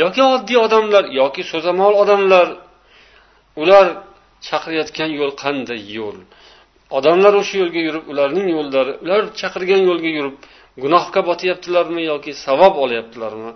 [0.04, 2.48] yoki oddiy odamlar yoki so'zamol odamlar
[3.62, 3.86] ular
[4.48, 6.18] chaqirayotgan yo'l qanday yo'l?
[6.98, 10.36] Odamlar o'sha yo'lga yurib ularning yo'llari ular chaqirgan yo'lga yurib
[10.84, 13.52] gunohga botyaptilarmi yoki savob olyaptilarmi?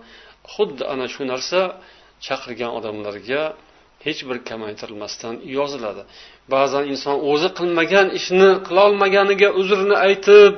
[0.53, 1.59] Xuddi ana shu narsa
[2.25, 3.41] chaqirgan odamlarga
[4.05, 6.01] hech bir kamaytirilmasdan yoziladi.
[6.53, 10.53] Ba'zan inson o'zi qilmagan ishni qilolmaganiga uzrni aytib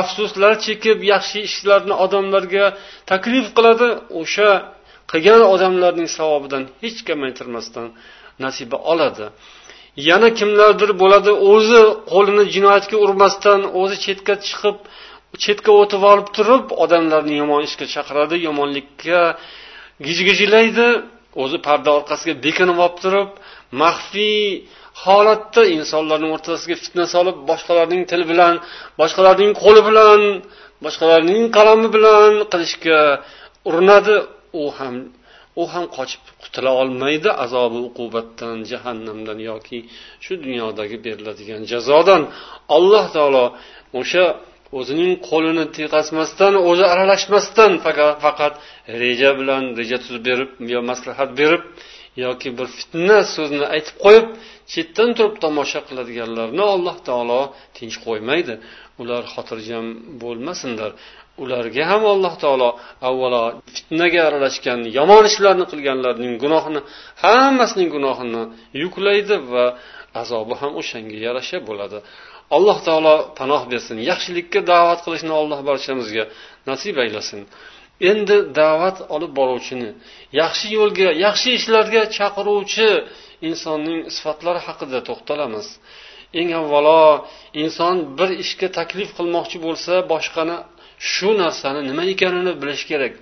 [0.00, 2.64] afsuslar chekib yaxshi ishlarni odamlarga
[3.10, 3.88] taklif qiladi
[4.20, 4.50] o'sha
[5.10, 7.86] qilgan odamlarning savobidan hech kamaytirmasdan
[8.44, 9.26] nasiba oladi.
[10.08, 11.80] Yana kimlardir bo'ladi o'zi
[12.12, 14.76] qo'lini jinoyatga urmasdan o'zi chetga chiqib
[15.44, 19.20] chetga o'tib olib turib odamlarni yomon ishga chaqiradi yomonlikka
[20.06, 20.88] gijgijlaydi
[21.42, 23.30] o'zi parda orqasiga bekinib olib turib
[23.82, 24.42] maxfiy
[25.04, 28.54] holatda insonlarning o'rtasiga fitna solib boshqalarning tili bilan
[29.00, 30.20] boshqalarning qo'li bilan
[30.84, 33.00] boshqalarning qalami bilan qilishga
[33.68, 34.16] urinadi.
[34.62, 34.96] U ham
[35.60, 39.78] u ham qochib qutula olmaydi azobi uqubatdan jahannamdan yoki
[40.24, 42.22] shu dunyodagi beriladigan jazodan.
[42.76, 43.44] Alloh taolo
[44.00, 44.24] o'sha
[44.78, 47.72] o'zining qo'lini tiqasmasdan o'zi aralashmasdan
[48.24, 48.54] faqat
[49.02, 51.62] reja bilan reja tuzib berib yo maslahat berib
[52.24, 54.26] yoki bir fitna so'zni aytib qo'yib
[54.72, 57.40] chetdan turib tomosha qiladiganlarni alloh taolo
[57.76, 58.54] tinch qo'ymaydi.
[59.02, 59.86] Ular xotirjam
[60.22, 60.90] bo'lmasinlar.
[61.42, 62.68] Ularga ham alloh taolo
[63.08, 63.42] avvalo
[63.76, 66.80] fitnaga aralashgan yomon ishlarni qilganlarning gunohini
[67.24, 68.42] hammasining gunohini
[68.82, 69.64] yuklaydi va
[70.22, 71.98] azobi ham o'shanga yarasha bo'ladi.
[72.56, 76.24] Alloh taolo panoh bersin yaxshilikka da'vat qilishni alloh barchamizga
[76.70, 77.40] nasib aylasin.
[78.10, 79.90] Endi da'vat olib boruvchini
[80.40, 82.88] yaxshi yo'lga yaxshi ishlarga chaqiruvchi
[83.48, 85.66] insonning sifatlari haqida to'xtalamiz.
[86.40, 87.02] Eng avvalo
[87.62, 90.56] inson bir ishga taklif qilmoqchi bo'lsa boshqani
[91.12, 93.12] shu narsani nima ekanini bilish kerak.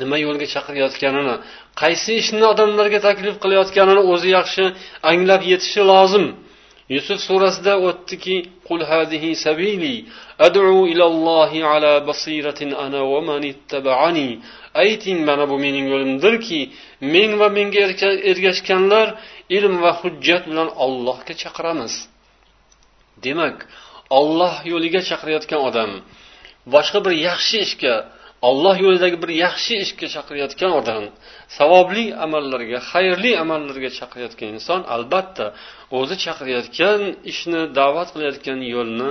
[0.00, 1.34] Nima yo'lga chaqirayotganini
[1.82, 4.64] qaysi ishni odamlarga taklif qilayotganini o'zi yaxshi
[5.10, 6.26] anglab yetishi lozim.
[6.94, 8.36] Yusuf surasida o'tdiki
[8.68, 9.96] qul hadihi sabili
[10.46, 14.30] ad'u ilallohi ala basiratin ana va man ittaba'ani.
[14.84, 16.60] Ayting mana bu mening yo'limdirki
[17.14, 17.80] men va menga
[18.30, 19.06] ergashganlar
[19.56, 21.94] ilm va hujjat bilan ollohga chaqiramiz.
[23.24, 23.56] Demak
[24.18, 25.90] olloh yo'liga chaqirayotgan odam
[26.74, 27.94] boshqa bir yaxshi ishga
[28.48, 31.04] olloh yo'lidagi bir yaxshi ishga chaqirayotgan odam
[31.58, 35.46] savobli amallarga xayrli amallarga chaqirayotgan inson albatta
[35.98, 37.00] o'zi chaqirayotgan
[37.32, 39.10] ishni da'vat qilayotgan yo'lni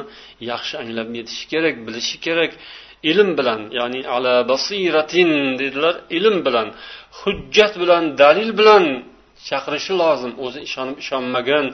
[0.51, 2.51] yaxshi anglab yetishi kerak bilishi kerak.
[3.11, 5.29] Ilm bilan ya'ni ala basiratin
[5.61, 6.67] dedilar ilm bilan
[7.19, 8.83] hujjat bilan dalil bilan
[9.49, 10.31] chaqirishi lozim.
[10.45, 11.65] O'zi ishonib ishonmagan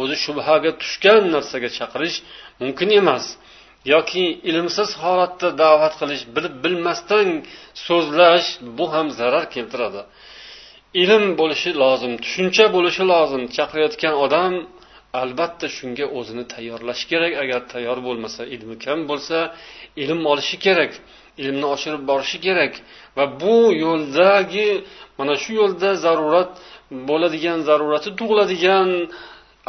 [0.00, 2.16] o'zi shubhaga tushgan narsaga chaqirish
[2.62, 3.24] mumkin emas.
[3.92, 7.28] Yoki ilmsiz holatda da'vat qilish bilib bilmasdan
[7.86, 10.02] so'zlash bu ham zarar keltiradi.
[11.02, 13.42] Ilm bo'lishi lozim tushuncha bo'lishi lozim.
[13.56, 14.52] Chaqirayotgan odam
[15.22, 17.32] albatta shunga o'zini tayyorlashi kerak.
[17.42, 19.38] Agar tayyor bo'lmasa ilmi kam bo'lsa
[20.02, 20.92] ilm olishi kerak
[21.42, 22.72] ilmni oshirib borishi kerak
[23.16, 24.68] va bu yo'ldagi
[25.18, 26.50] mana shu yo'lda zarurat
[27.08, 28.88] bo'ladigan zarurati tug'iladigan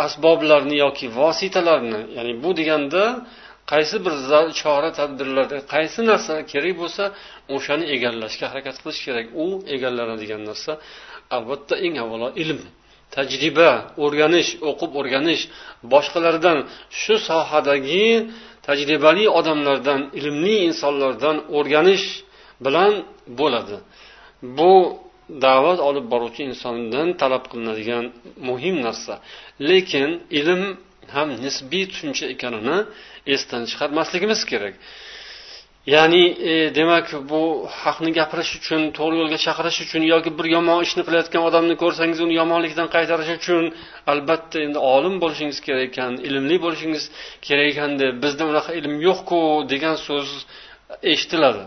[0.05, 3.03] asboblarni yoki vositalarni ya'ni bu deganda
[3.71, 4.13] qaysi bir
[4.61, 7.03] chora tadbirlarda qaysi narsa kerak bo'lsa
[7.55, 9.25] o'shani egallashga harakat qilish kerak.
[9.43, 9.45] U
[9.75, 10.71] egallanadigan narsa
[11.35, 12.59] albatta eng avvalo ilm
[13.15, 13.71] tajriba
[14.03, 15.43] o'rganish o'qib o'rganish
[15.93, 16.57] boshqalardan
[17.01, 18.07] shu sohadagi
[18.67, 22.05] tajribali odamlardan ilmli insonlardan o'rganish
[22.65, 22.93] bilan
[23.39, 23.77] bo'ladi.
[24.57, 24.73] Bu
[25.45, 28.05] da'vat olib boruvchi insondan talab qilinadigan
[28.47, 29.13] muhim narsa.
[29.69, 30.61] Lekin ilm
[31.15, 32.77] ham nisbiy tushuncha ekanini
[33.35, 34.75] esdan chiqarmasligimiz kerak.
[35.85, 41.01] Ya'ni e, demak bu haqni gapirish uchun to'g'ri yo'lga chaqirish uchun yoki bir yomon ishni
[41.07, 43.63] qilayotgan odamni ko'rsangiz uni yomonlikdan qaytarish uchun
[44.11, 47.03] albatta endi olim bo'lishingiz kerak ekan ilmli bo'lishingiz
[47.47, 49.39] kerak ekan deb bizda unaqa ilm yo'qku
[49.73, 50.29] degan so'z
[51.13, 51.63] eshitiladi.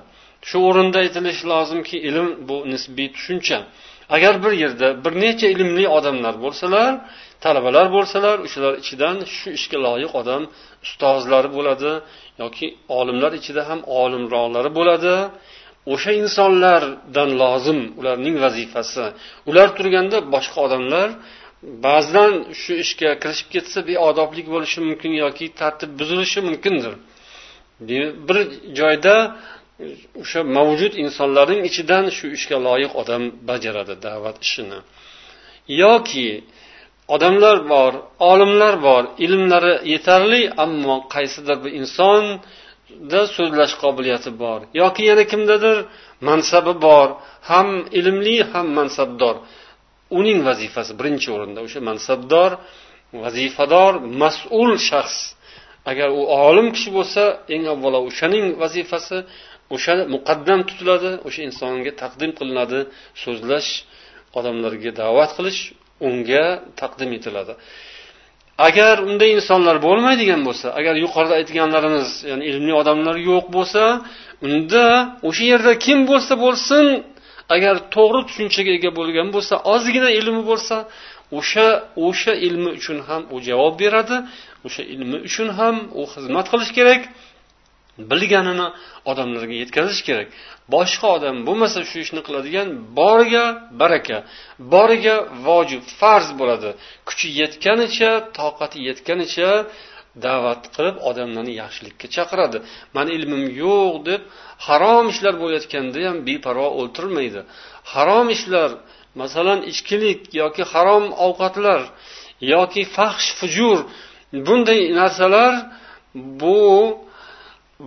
[0.48, 3.58] Shu o'rinda aytilishi lozimki ilm bu nisbiy tushuncha.
[4.16, 6.90] Agar bir yerda bir necha ilmli odamlar bo'lsalar
[7.44, 10.42] talabalar bo'lsalar o'shalar ichidan shu ishga loyiq odam
[10.86, 11.92] ustozlari bo'ladi
[12.42, 12.66] yoki
[12.98, 15.14] olimlar ichida ham olimroqlari bo'ladi.
[15.94, 19.04] O'sha insonlardan lozim ularning vazifasi.
[19.50, 21.08] Ular turganda boshqa odamlar
[21.86, 26.94] ba'zidan shu ishga kirishib ketsa beodoblik bo'lishi mumkin yoki tartib buzilishi mumkindir.
[28.28, 28.38] Bir
[28.80, 29.16] joyda
[30.22, 34.78] o'sha mavjud insonlarning ichidan shu ishga loyiq odam bajaradi da'vat ishini.
[35.82, 36.26] Yoki
[37.14, 37.92] odamlar bor
[38.30, 45.76] olimlar bor ilmlari yetarli ammo qaysidir bir insonda so'zlash qobiliyati bor yoki yana kimdadir
[46.28, 47.08] mansabi bor
[47.50, 49.36] ham ilmli ham mansabdor.
[50.18, 52.50] Uning vazifasi birinchi o'rinda o'sha mansabdor
[53.24, 53.92] vazifador
[54.22, 55.18] mas'ul shaxs.
[55.90, 57.22] Agar u olim kishi bo'lsa
[57.54, 59.18] eng avvalo o'shaning vazifasi
[59.74, 62.80] o'sha muqaddam tutiladi o'sha insonga taqdim qilinadi
[63.22, 63.70] so'zlash
[64.38, 65.60] odamlarga da'vat qilish
[66.08, 66.46] unga
[66.80, 67.54] taqdim etiladi.
[68.68, 73.82] Agar unday insonlar bo'lmaydigan bo'lsa agar yuqorida aytganlarimiz ya'ni ilmli odamlar yo'q bo'lsa
[74.46, 74.86] unda
[75.28, 76.84] o'sha yerda kim bo'lsa bo'lsin
[77.54, 80.76] agar to'g'ri tushunchaga ega bo'lgan bo'lsa ozgina ilmi bo'lsa
[81.38, 81.68] o'sha
[82.06, 84.16] o'sha ilmi uchun ham u javob beradi
[84.66, 87.02] o'sha ilmi uchun ham u xizmat qilishi kerak.
[88.10, 88.68] Bilganini
[89.10, 90.28] odamlarga yetkazish kerak.
[90.74, 93.44] Boshqa odam bo'lmasa shu ishni qiladigan boriga
[93.80, 94.18] baraka
[94.74, 96.70] boriga vojib farz bo'ladi.
[97.08, 99.50] Kuchi yetganicha toqati yetganicha
[100.24, 102.58] da'vat qilib odamlarni yaxshilikka chaqiradi.
[102.96, 104.22] Mani ilmim yo'q deb
[104.66, 107.40] harom ishlar bo'layotganda ham beparvo o'ltirmaydi.
[107.92, 108.70] Harom ishlar
[109.20, 111.80] masalan ichkilik yoki harom ovqatlar
[112.54, 113.78] yoki fahsh fujur
[114.46, 115.52] bunday narsalar
[116.40, 116.60] bu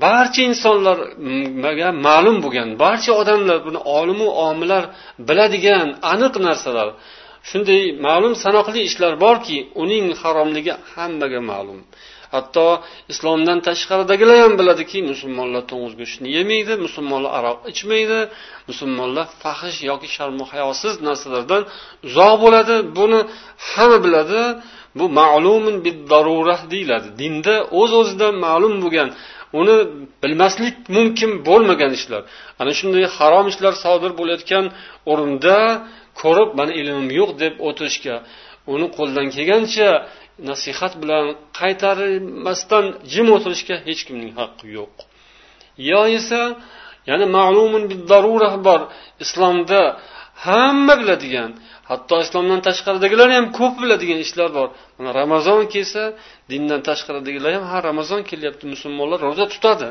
[0.05, 4.83] barcha insonlarga ma'lum bo'lgan barcha odamlar buni olimu omilar
[5.27, 6.89] biladigan aniq narsalar.
[7.49, 11.79] Shunday ma'lum sanoqli ishlar borki uning haromligi hammaga ma'lum.
[12.35, 12.67] Hatto
[13.11, 18.19] islomdan tashqaridagilar ham biladiki musulmonlar to'ng'iz go'shtini yemaydi musulmonlar aroq ichmaydi
[18.69, 21.63] musulmonlar fahish yoki sharmu hayosiz narsalardan
[22.07, 22.75] uzoq bo'ladi.
[22.97, 23.19] Buni
[23.69, 24.41] hamma biladi.
[24.99, 25.97] Bu ma'lumun bid
[26.73, 27.07] deyiladi.
[27.21, 29.09] Dinda o'z o'zidan ma'lum bo'lgan
[29.59, 29.75] uni
[30.23, 32.21] bilmaslik mumkin bo'lmagan ishlar.
[32.61, 34.65] Ana shunday harom ishlar sodir bo'layotgan
[35.11, 35.57] o'rinda
[36.21, 38.15] ko'rib mani ilmim yo'q deb o'tirishga
[38.73, 39.89] uni qo'ldan kelgancha
[40.49, 41.25] nasihat bilan
[41.59, 44.93] qaytarmasdan jim o'tirishga hech kimning haqqi yo'q.
[45.89, 46.41] Yo esa
[47.09, 47.83] yana ma'lumun
[48.67, 48.81] bor
[49.23, 49.81] islomda
[50.45, 51.51] hamma biladigan
[51.91, 54.67] hatto islomdan tashqaridagilar ham ko'p biladigan ishlar bor.
[54.97, 56.03] Mana ramazon kelsa
[56.51, 59.87] dindan tashqaridagilar ham ha ramazon kelyapti musulmonlar ro'za tutadi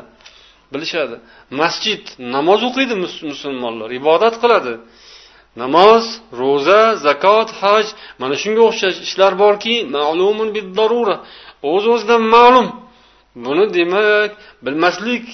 [0.73, 1.15] bilishadi.
[1.61, 2.03] Masjid
[2.35, 2.95] namoz o'qiydi
[3.31, 4.73] musulmonlar ibodat qiladi.
[5.63, 6.05] Namoz
[6.41, 7.85] ro'za zakot haj
[8.21, 10.49] mana shunga o'xshash ishlar borki ma'lumun
[11.73, 12.67] o'z o'zidan ma'lum.
[13.45, 14.31] Buni demak
[14.65, 15.25] bilmaslik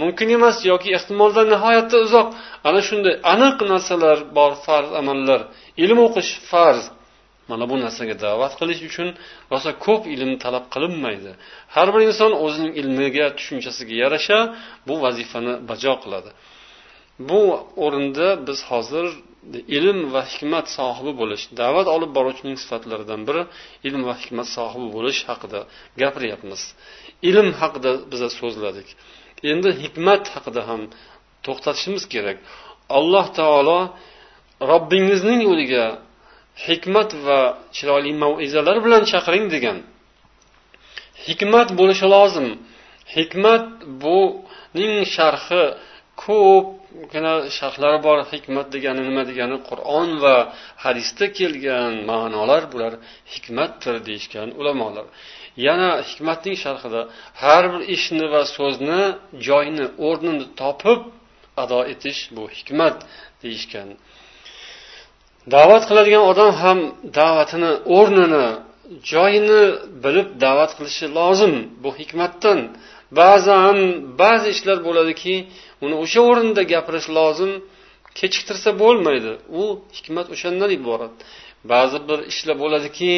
[0.00, 2.28] mumkin emas yoki ehtimoldan nihoyatda uzoq.
[2.68, 5.40] Ana shunday aniq narsalar bor farz amallar.
[5.84, 6.84] Ilm o'qish farz.
[7.50, 9.08] Mana bu narsaga da'vat qilish uchun
[9.52, 11.32] rosa ko'p ilm talab qilinmaydi.
[11.74, 14.38] Har bir inson o'zining ilmiga tushunchasiga yarasha
[14.88, 16.30] bu vazifani bajo qiladi.
[17.28, 17.42] Bu
[17.84, 19.06] o'rinda biz hozir
[19.76, 23.42] ilm va hikmat sohibi bo'lish da'vat olib boruvchining sifatlaridan biri
[23.88, 25.60] ilm va hikmat sohibi bo'lish haqida
[26.02, 26.62] gapiryapmiz.
[27.30, 28.88] Ilm haqida biza so'zladik.
[29.50, 30.80] Endi hikmat haqida ham
[31.44, 32.38] to'xtatishimiz kerak.
[32.98, 33.78] Alloh taolo
[34.70, 35.84] robbingizning yo'liga
[36.66, 37.40] hikmat va
[37.76, 39.78] chiroyli maizalar bilan chaqiring degan.
[41.26, 42.48] Hikmat bo'lishi lozim.
[43.16, 43.66] Hikmat
[44.02, 45.64] buning sharhi.
[46.24, 48.18] Ko'pgina sharhlari bor.
[48.32, 49.56] Hikmat degani nima degani?
[49.68, 50.36] Qur'on va
[50.84, 52.92] hadisda kelgan ma'nolar bular
[53.34, 55.06] hikmatdir deyishgan ulamolar.
[55.66, 57.00] Yana hikmatning sharhida
[57.42, 59.02] har bir ishni va so'zni
[59.46, 61.00] joyini o'rnini topib
[61.62, 62.96] ado etish bu hikmat
[63.42, 63.88] deyishgan.
[65.54, 66.78] Da'vat qiladigan odam ham
[67.18, 68.46] da'vatini o'rnini
[69.12, 69.62] joyini
[70.04, 72.58] bilib da'vat qilishi lozim bu hikmatdan.
[73.20, 73.78] Ba'zan
[74.22, 75.34] ba'zi ishlar bo'ladiki
[75.84, 77.52] uni o'sha o'rinda gapirish lozim
[78.18, 79.32] kechiktirsa bo'lmaydi.
[79.60, 79.62] U
[79.96, 81.14] hikmat o'shandan iborat.
[81.72, 83.12] Ba'zi bir ishlar bo'ladiki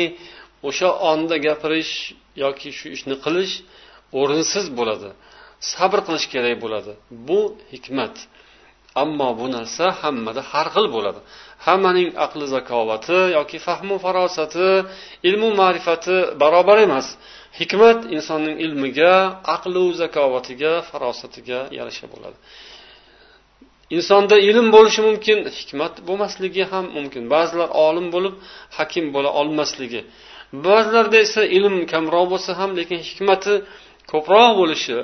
[0.69, 1.93] o'sha onda gapirish
[2.45, 3.55] yoki shu ishni qilish
[4.21, 5.09] o'rinsiz bo'ladi.
[5.73, 6.93] Sabr qilish kerak bo'ladi.
[7.29, 7.41] Bu
[7.73, 8.15] hikmat.
[9.03, 11.21] Ammo bu narsa hammada har xil bo'ladi.
[11.67, 14.69] Hammaning aqli zakovati yoki fahmu farosati
[15.29, 17.07] ilmu ma'rifati barobar emas.
[17.61, 19.15] Hikmat insonning ilmiga
[19.55, 22.39] aqlu zakovatiga farosatiga yarasha bo'ladi.
[23.97, 27.23] Insonda ilm bo'lishi mumkin hikmat bo'lmasligi ham mumkin.
[27.35, 28.35] Ba'zilar olim bo'lib
[28.79, 30.01] hakim bo'la olmasligi.
[30.67, 33.55] Ba'zilarda esa ilm kamroq bo'lsa ham lekin hikmati
[34.13, 34.97] ko'proq bo'lishi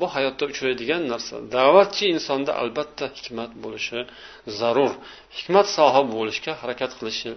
[0.00, 1.34] bu hayotda uchraydigan narsa.
[1.56, 3.98] Da'vatchi insonda albatta hikmat bo'lishi
[4.58, 4.92] zarur.
[5.38, 7.30] Hikmat sohibi bo'lishga harakat qilishi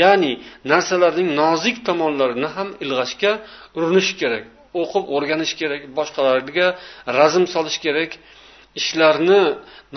[0.00, 0.32] ya'ni
[0.72, 3.32] narsalarning nozik tomonlarini ham ilg'ashga
[3.76, 4.44] urinish kerak
[4.82, 6.66] o'qib o'rganish kerak boshqalarga
[7.18, 8.10] razm solish kerak
[8.80, 9.42] ishlarni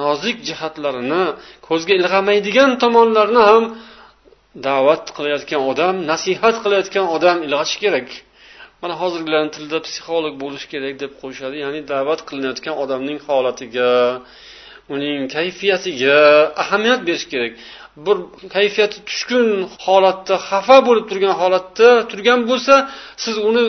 [0.02, 1.24] nozik jihatlarini
[1.68, 3.64] ko'zga ilg'amaydigan tomonlarini ham
[4.56, 8.10] da'vat qilayotgan odam nasihat qilayotgan odam ilg'ashi kerak.
[8.82, 11.56] Mana hozirgilarni tilida psixolog bo'lish kerak deb qo'yishadi.
[11.64, 13.90] Ya'ni da'vat qilinayotgan odamning holatiga.
[14.94, 16.18] Uning kayfiyatiga
[16.64, 17.54] ahamiyat berish kerak.
[18.06, 18.18] Bir
[18.56, 19.48] kayfiyati tushkun
[19.86, 22.74] holatda xafa bo'lib turgan holatda turgan bo'lsa
[23.24, 23.66] siz uni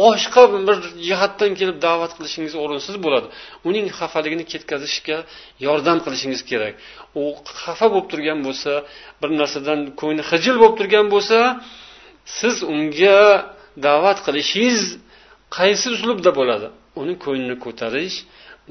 [0.00, 3.26] boshqa bir jihatdan kelib da'vat qilishingiz o'rinsiz bo'ladi.
[3.68, 5.18] Uning xafaligini ketkazishga
[5.66, 6.74] yordam qilishingiz kerak.
[7.20, 7.22] U
[7.62, 8.72] xafa bo'lib turgan bo'lsa
[9.20, 11.38] bir narsadan ko'ngli xijil bo'lib turgan bo'lsa
[12.38, 13.20] siz unga
[13.86, 14.82] da'vat qilishingiz
[15.56, 16.68] qaysi uslubda bo'ladi?
[17.00, 18.16] Uni ko'nglini ko'tarish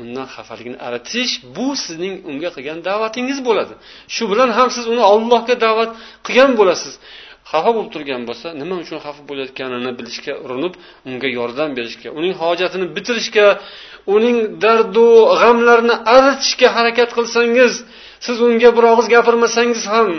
[0.02, 3.74] undan xafaligini aritish bu sizning unga qilgan da'vatingiz bo'ladi.
[4.16, 5.92] Shu bilan ham siz uni ollohga da'vat
[6.26, 6.94] qilgan bo'lasiz.
[7.52, 10.74] Xafa bo'lib turgan bo'lsa nima uchun xafa bo'layotganini bilishga urinib
[11.10, 13.48] unga yordam berishga uning hojatini bitirishga
[14.16, 15.08] uning dardu
[15.42, 17.74] g'amlarini aritishga harakat qilsangiz
[18.26, 20.10] siz unga bir og'iz gapirmasangiz ham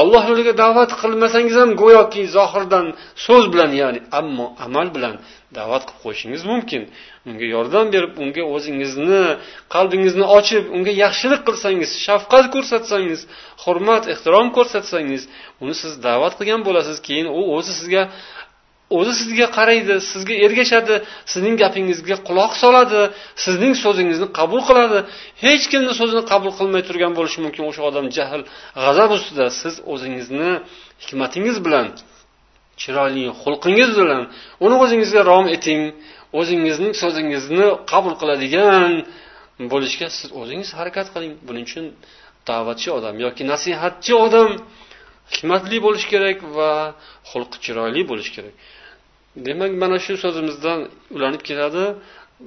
[0.00, 2.86] alloh yo'liga da'vat qilmasangiz ham go'yoki zohirdan
[3.26, 5.14] so'z bilan ya'ni ammo amal bilan
[5.56, 6.82] da'vat qilib qo'yishingiz mumkin.
[7.28, 9.22] Unga yordam berib unga o'zingizni
[9.74, 13.20] qalbingizni ochib unga yaxshilik qilsangiz shafqat ko'rsatsangiz
[13.64, 15.22] hurmat ehtirom ko'rsatsangiz
[15.62, 16.96] uni siz da'vat qilgan bo'lasiz.
[17.06, 18.02] Keyin u o'zi sizga
[18.98, 20.94] o'zi sizga qaraydi sizga ergashadi
[21.32, 23.02] sizning gapingizga quloq soladi
[23.44, 24.98] sizning so'zingizni qabul qiladi.
[25.44, 27.62] Hech kimni so'zini qabul qilmay turgan bo'lishi mumkin.
[27.70, 28.40] O'sha odam jahl
[28.84, 30.50] g'azab ustida siz o'zingizni
[31.02, 31.86] hikmatingiz bilan
[32.82, 34.22] chiroyli xulqingiz bilan
[34.64, 35.82] uni o'zingizga rom eting
[36.40, 38.92] o'zingizning so'zingizni qabul qiladigan
[39.72, 41.32] bo'lishga siz o'zingiz harakat qiling.
[41.48, 41.86] Buning uchun
[42.48, 44.50] da'vatchi odam yoki nasihatchi odam
[45.32, 46.72] hikmatli bo'lishi kerak va
[47.30, 48.54] xulqi chiroyli bo'lishi kerak.
[49.46, 50.80] Demak mana shu so'zimizdan
[51.16, 51.84] ulanib keladi.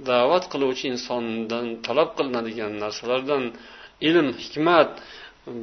[0.10, 3.44] Da'vat qiluvchi insondan talab qilinadigan narsalardan
[4.10, 4.92] ilm hikmat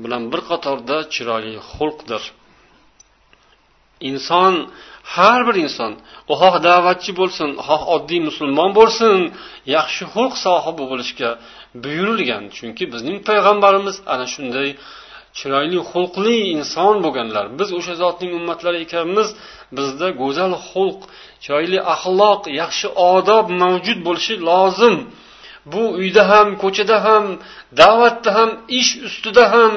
[0.03, 2.23] bilan bir qatorda chiroyli xulqdir.
[4.11, 4.55] Inson
[5.15, 5.93] har bir inson
[6.31, 9.17] u xoh da'vatchi bo'lsin xoh oddiy musulmon bo'lsin
[9.77, 11.31] yaxshi xulq sohibi bo'lishga
[11.83, 12.43] buyurilgan.
[12.57, 14.69] Chunki bizning payg'ambarimiz ana shunday
[15.39, 17.45] chiroyli xulqli inson bo'lganlar.
[17.59, 19.29] Biz o'sha zotning ummatlari ekanmiz
[19.77, 21.01] bizda go'zal xulq
[21.43, 24.97] chiroyli axloq yaxshi odob mavjud bo'lishi lozim.
[25.73, 27.25] Bu uyda ham ko'chada ham
[27.81, 29.75] da'vatda ham ish ustida ham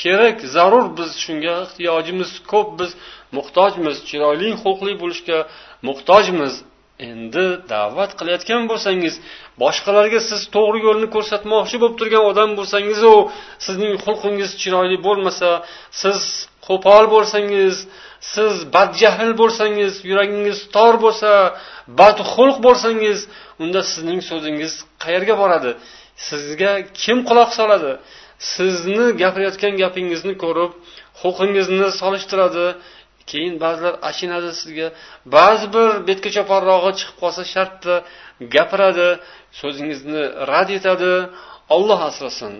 [0.00, 2.90] kerak zarur biz shunga ehtiyojimiz ko'p biz
[3.36, 5.38] muhtojmiz chiroyli xulqli bo'lishga
[5.88, 6.54] muhtojmiz.
[7.10, 9.14] Endi da'vat qilayotgan bo'lsangiz
[9.62, 13.12] boshqalarga siz to'g'ri yo'lni ko'rsatmoqchi bo'lib turgan odam bo'lsangizu
[13.66, 15.50] sizning xulqingiz chiroyli bo'lmasa
[16.02, 16.20] siz
[16.66, 17.76] qo'pol bo'lsangiz
[18.32, 21.30] siz badjahl bo'lsangiz yuragingiz tor bo'lsa
[22.00, 23.18] badxulq bo'lsangiz
[23.62, 24.72] unda sizning so'zingiz
[25.04, 25.70] qayerga boradi?
[26.28, 26.72] Sizga
[27.02, 27.92] kim quloq soladi?
[28.38, 30.72] Sizni gapirayotgan gapingizni ko'rib
[31.20, 32.66] huquqingizni solishtiradi.
[33.30, 34.88] Keyin ba'zilar achinadi sizga.
[35.36, 37.94] Ba'zi bir betga choparrog'i chiqib qolsa shartta
[38.54, 39.08] gapiradi
[39.60, 41.12] so'zingizni rad etadi.
[41.76, 42.54] Olloh asrasin.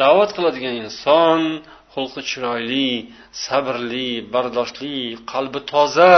[0.00, 1.40] Da'vat qiladigan inson
[1.94, 2.90] xulqi chiroyli
[3.44, 4.98] sabrli bardoshli
[5.32, 6.14] qalbi toza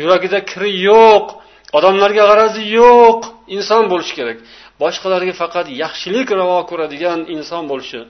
[0.00, 1.26] yuragida kiri yo'q
[1.78, 3.18] odamlarga g'arazi yo'q
[3.56, 4.38] inson bo'lishi kerak.
[4.82, 8.00] Boshqalarga faqat yaxshilik ravo ko'radigan inson bo'lishi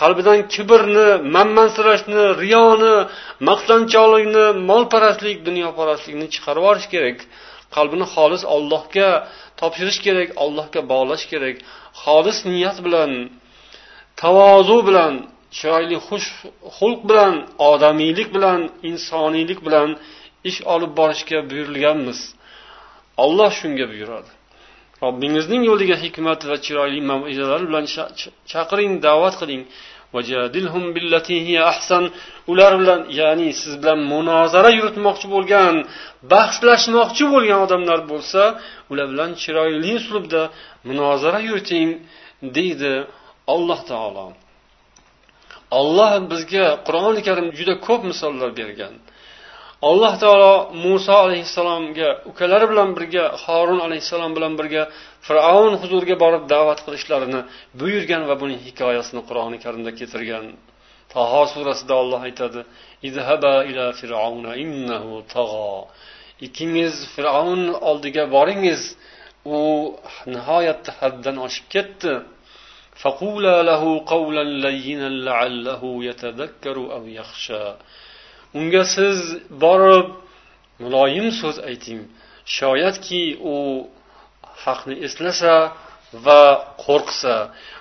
[0.00, 2.94] qalbidan kibrni manmansirashni riyoni
[3.48, 7.18] maqtanchoqlikni molparastlik dunyoparastlikni chiqarib yuborish kerak.
[7.76, 9.08] Qalbini xolis ollohga
[9.60, 11.56] topshirish kerak allohga bog'lash kerak.
[12.02, 13.10] Xolis niyat bilan
[14.22, 15.12] tavozu bilan
[15.56, 16.28] chiroyli xush
[16.76, 17.34] xulq bilan
[17.70, 18.60] odamiylik bilan
[18.90, 19.88] insoniylik bilan
[20.50, 22.20] ish olib borishga buyurilganmiz.
[23.24, 24.30] Olloh shunga buyuradi.
[25.04, 27.84] Robbingizning yo'liga hikmat va chiroyli maizalar bilan
[28.52, 29.62] chaqiring da'vat qiling.
[32.52, 35.74] Ular bilan ya'ni siz bilan munozara yuritmoqchi bo'lgan
[36.32, 38.42] bahslashmoqchi bo'lgan odamlar bo'lsa
[38.90, 40.42] ular bilan chiroyli uslubda
[40.88, 41.88] munozara yuriting
[42.56, 42.92] deydi
[43.54, 44.26] alloh taolo.
[45.80, 48.94] Olloh bizga qur'oni karim juda ko'p misollar bergan.
[49.89, 50.53] alloh taolo
[50.85, 54.83] muso alayhissalomga ukalari bilan birga horun alayhissalom bilan birga
[55.27, 57.41] fir'avn huzuriga borib da'vat qilishlarini
[57.79, 60.45] buyurgan va buning hikoyasini qur'oni karimda keltirgan
[61.13, 62.61] taho surasida olloh aytadi
[63.09, 65.71] ila fir'auna innahu tag'o
[66.45, 68.81] ikkingiz fir'avn oldiga boringiz
[69.57, 69.59] u
[70.35, 72.13] nihoyatda haddan oshib ketdi
[73.03, 73.83] فقولا له
[74.13, 77.65] قولا لينا لعله يتذكر أو يخشى
[78.58, 79.18] unga siz
[79.62, 80.06] borib
[80.82, 82.00] muloyim so'z ayting.
[82.56, 83.22] Shoyatki
[83.52, 83.56] u
[84.64, 85.54] haqni eslasa
[86.26, 86.42] va
[86.84, 87.34] qo'rqsa.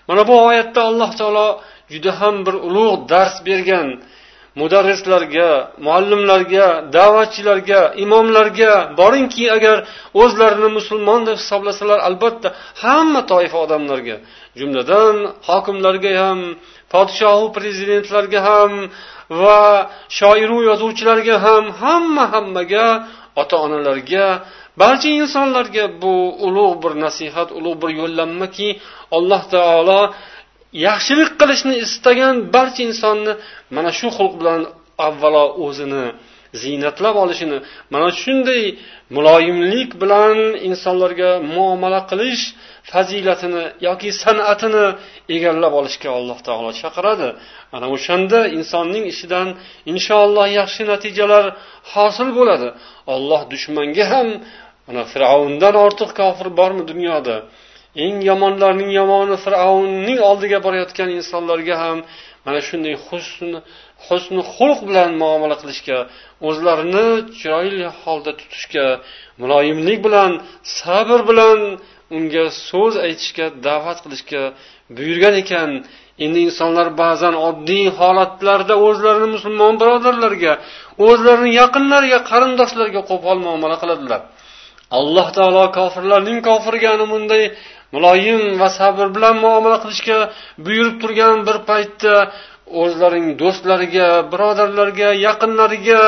[0.07, 1.47] Mana bu oyatda alloh taolo
[1.93, 3.89] juda ham bir ulug' dars bergan.
[4.61, 5.49] Mudarrislarga
[5.85, 9.77] muallimlarga da'vatchilarga imomlarga boringki agar
[10.21, 12.47] o'zlarini musulmon deb hisoblasalar albatta
[12.83, 14.15] hamma toifa odamlarga
[14.59, 15.15] jumladan
[15.47, 16.39] hokimlarga ham
[16.93, 18.71] podshohu prezidentlarga ham
[19.41, 19.61] va
[20.19, 22.87] shoiru yozuvchilarga ham hamma hammaga
[23.41, 24.27] ota onalarga
[24.81, 26.15] barcha insonlarga bu
[26.47, 28.69] ulug' bir nasihat ulug' bir yo'llanmaki
[29.17, 30.01] alloh taolo
[30.87, 33.33] yaxshilik qilishni istagan barcha insonni
[33.75, 34.61] mana shu xulq bilan
[35.07, 36.05] avvalo o'zini
[36.61, 37.57] ziynatlab olishini
[37.93, 38.63] mana shunday
[39.15, 40.37] muloyimlik bilan
[40.69, 42.43] insonlarga muomala qilish
[42.91, 44.85] fazilatini yoki san'atini
[45.35, 47.29] egallab olishga alloh taolo chaqiradi.
[47.75, 49.47] Ana o'shanda insonning ishidan
[49.91, 51.45] inshaalloh yaxshi natijalar
[51.93, 52.69] hosil bo'ladi.
[53.13, 54.27] Olloh dushmanga ham
[54.87, 57.35] mana fir'avndan ortiq kofir bormi dunyoda?
[58.05, 61.97] Eng yomonlarning yomoni fir'avnning oldiga borayotgan insonlarga ham
[62.45, 63.49] mana shunday husn
[64.07, 65.97] husni xulq bilan muomala qilishga
[66.47, 67.07] o'zlarini
[67.39, 68.85] chiroyli holda tutishga
[69.41, 70.31] muloyimlik bilan
[70.79, 71.59] sabr bilan
[72.15, 74.41] unga so'z aytishga da'vat qilishga
[74.97, 75.69] buyurgan ekan.
[76.25, 80.53] Endi insonlar ba'zan oddiy holatlarda o'zlarini musulmon birodarlarga
[81.07, 84.21] o'zlarini yaqinlariga qarindoshlarga qo'pol muomala qiladilar.
[84.99, 87.43] Alloh taolo kofirlarning kofirga ana bunday
[87.95, 90.17] muloyim va sabr bilan muomala qilishga
[90.65, 92.15] buyurib turgan bir paytda
[92.81, 96.01] o'zlaring do'stlariga birodarlarga yaqinlariga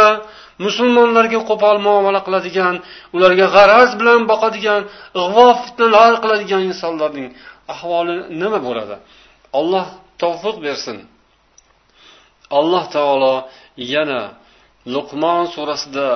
[0.64, 2.74] musulmonlarga qo'pol muomala qiladigan
[3.16, 4.82] ularga g'araz bilan boqadigan
[5.22, 7.28] ig'vo fitnalar qiladigan insonlarning
[7.74, 8.96] ahvoli nima bo'ladi
[9.58, 9.86] alloh
[10.22, 10.98] tavfiq bersin
[12.58, 13.34] alloh taolo
[13.94, 14.22] yana
[14.94, 16.08] luqmon surasida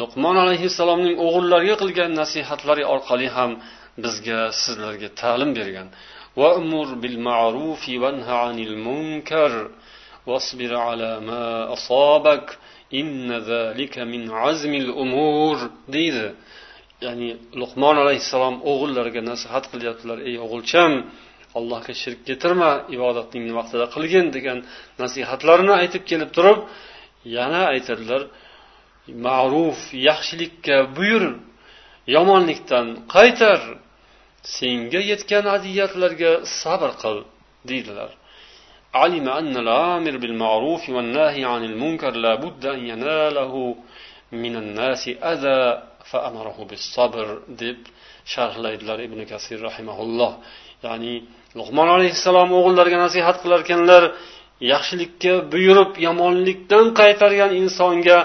[0.00, 3.50] luqmon alayhissalomning o'g'illariga qilgan nasihatlari orqali ham
[4.04, 5.88] bizga sizlarga ta'lim bergan
[6.36, 9.70] وأمر بالمعروف وانه عن المنكر
[10.26, 12.58] واصبر على ما أصابك
[14.13, 15.57] min azmil umur
[15.95, 16.27] deydi.
[17.05, 17.29] Ya'ni
[17.61, 20.91] luqmon alayhissalom o'g'illariga nasihat qilyaptilar ey o'g'ilcham
[21.57, 24.57] allohga shirk keltirma ibodatning vaqtida qilgin degan
[25.03, 26.59] nasihatlarini aytib kelib turib
[27.37, 28.21] yana aytadilar
[29.25, 29.79] ma'ruf
[30.09, 31.23] yaxshilikka buyur
[32.15, 33.59] yomonlikdan qaytar
[34.57, 36.31] senga yetgan aziyatlarga
[36.61, 37.17] sabr qil
[37.69, 38.11] deydilar.
[38.96, 43.54] علم أن الآمر بالمعروف والناهي عن المنكر لا بد أن يناله
[44.32, 45.60] من الناس أذى
[46.10, 47.26] فأمره بالصبر
[47.60, 47.78] deb
[48.24, 50.32] sharhlaydilar ibn kasir rahimaulloh
[50.86, 51.14] ya'ni
[51.58, 54.02] lug'mon alayhissalom o'g'illariga nasihat qilar ekanlar
[54.72, 58.18] yaxshilikka buyurib yomonlikdan qaytargan insonga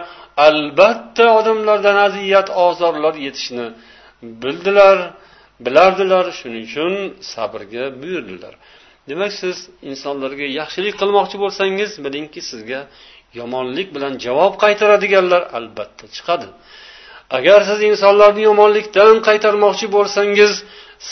[0.47, 3.67] albatta odamlardan aziyat ozorlar yetishini
[4.41, 4.97] bildilar
[5.65, 6.93] bilardilar shuning uchun
[7.33, 8.53] sabrga buyurdilar
[9.08, 9.56] demak siz
[9.90, 12.80] insonlarga yaxshilik qilmoqchi bo'lsangiz bilingki sizga
[13.40, 16.48] yomonlik bilan javob qaytaradiganlar albatta chiqadi.
[17.38, 20.52] Agar siz insonlarni yomonlikdan qaytarmoqchi bo'lsangiz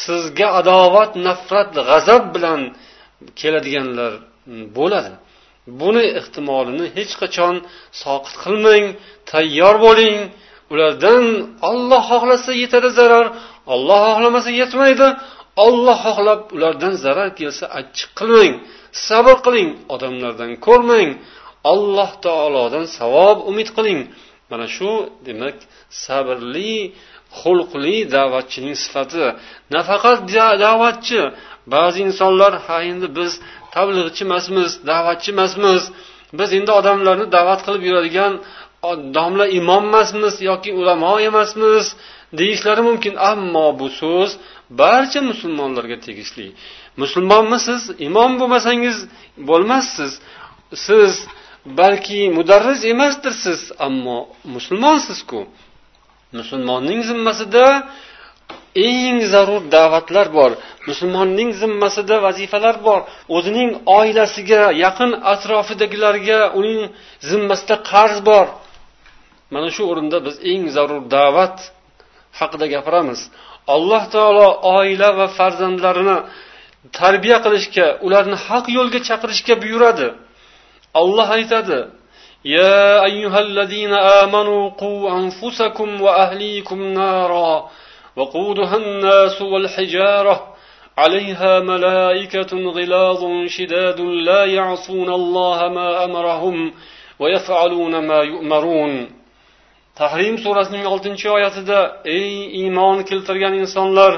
[0.04, 2.60] sizga adovat nafrat g'azab bilan
[3.40, 4.12] keladiganlar
[4.78, 5.12] bo'ladi.
[5.80, 7.54] Buni ehtimolini hech qachon
[8.02, 8.84] soqit qilmang
[9.30, 10.16] tayyor bo'ling.
[10.72, 11.24] Ulardan
[11.70, 13.26] olloh xohlasa yetadi zarar
[13.74, 15.08] olloh xohlamasa yetmaydi
[15.66, 18.54] olloh xohlab ulardan zarar kelsa achchiq qilmang
[19.08, 21.08] sabr qiling odamlardan ko'rmang.
[21.72, 24.00] Alloh taolodan savob umid qiling.
[24.50, 24.90] Mana shu
[25.26, 25.56] demak
[26.04, 26.76] sabrli
[27.40, 29.26] xulqli da'vatchining sifati.
[29.74, 30.18] Nafaqat
[30.64, 31.20] da'vatchi.
[31.74, 33.32] Ba'zi insonlar ha endi biz
[33.74, 35.82] tablig'chi emasmiz da'vatchi emasmiz.
[36.38, 38.32] Biz endi odamlarni da'vat qilib yuradigan
[39.16, 41.84] domla imom emasmiz yoki ulamo emasmiz.
[42.38, 43.14] Deyishlari mumkin.
[43.30, 44.30] Ammo bu so'z
[44.70, 46.46] barcha musulmonlarga tegishli.
[47.02, 47.82] Musulmonmisiz?
[48.06, 48.96] Imom bo'lmasangiz
[49.48, 50.12] bo'lmassiz.
[50.86, 51.12] Siz
[51.80, 54.18] balki mudarris emasdirsiz ammo
[54.54, 55.40] musulmonsizku.
[56.38, 57.66] Musulmonning zimmasida
[58.74, 60.52] eng zarur da'vatlar bor.
[60.88, 63.00] Musulmonning zimmasida vazifalar bor.
[63.36, 66.80] O'zining oilasiga yaqin atrofidagilarga uning
[67.30, 68.46] zimmasida qarz bor.
[69.52, 71.56] Mana shu o'rinda biz eng zarur da'vat
[72.39, 73.19] haqida gapiramiz
[73.75, 74.47] alloh taolo
[74.77, 76.17] oila va farzandlarini
[76.99, 80.07] tarbiya qilishga ularni haq yo'lga chaqirishga buyuradi
[81.01, 81.79] olloh aytadi
[82.45, 87.69] يا أيها الذين آمنوا قوا أنفسكم وأهليكم نارا
[88.15, 90.35] وقودها الناس والحجارة
[90.97, 96.73] عليها ملائكة غلاظ شداد لا يعصون الله ما أمرهم
[97.19, 99.09] ويفعلون ما يؤمرون
[100.00, 101.78] Tahrim surasining oltinchi oyatida
[102.18, 104.12] ey iymon keltirgan insonlar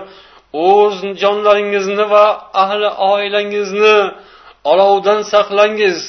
[0.70, 2.26] o'z jonlaringizni va
[2.62, 3.96] ahli oilangizni
[4.72, 6.00] olovdan saqlangiz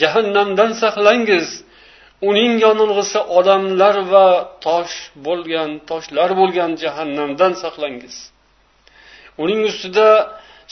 [0.00, 1.48] jahannamdan saqlangiz.
[2.28, 4.26] Uning yonilg'isi odamlar va
[4.66, 4.96] tosh
[5.26, 8.16] bo'lgan toshlar bo'lgan jahannamdan saqlangiz.
[9.42, 10.08] Uning ustida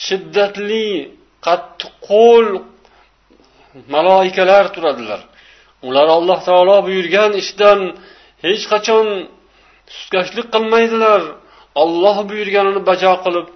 [0.05, 0.87] shiddatli
[1.47, 2.47] qattiqqo'l
[3.93, 5.21] maloikalar turadilar.
[5.87, 7.79] Ular alloh taolo buyurgan ishdan
[8.45, 9.07] hech qachon
[9.93, 11.21] sustkashlik qilmaydilar.
[11.83, 13.47] Olloh buyurganini bajo qilib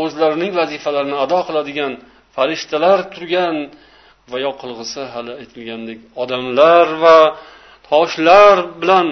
[0.00, 1.92] o'zlarining vazifalarini ado qiladigan
[2.36, 3.56] farishtalar turgan
[4.30, 7.18] va yoqilg'isi hali aytilgandek odamlar va
[7.90, 9.06] toshlar bilan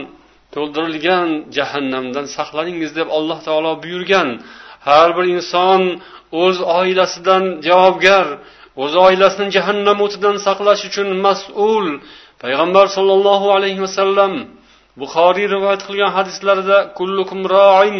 [0.55, 4.29] to'ldirilgan jahannamdan saqlaningiz deb alloh taolo buyurgan.
[4.89, 5.83] Har bir inson
[6.43, 8.27] o'z oilasidan javobgar
[8.83, 11.87] o'z oilasini jahannam o'tidan saqlash uchun mas'ul.
[12.43, 14.33] Payg'ambar sollallohu alayhi vasallam
[15.01, 17.99] buxoriy rivoyat qilgan hadislarida kullukum roin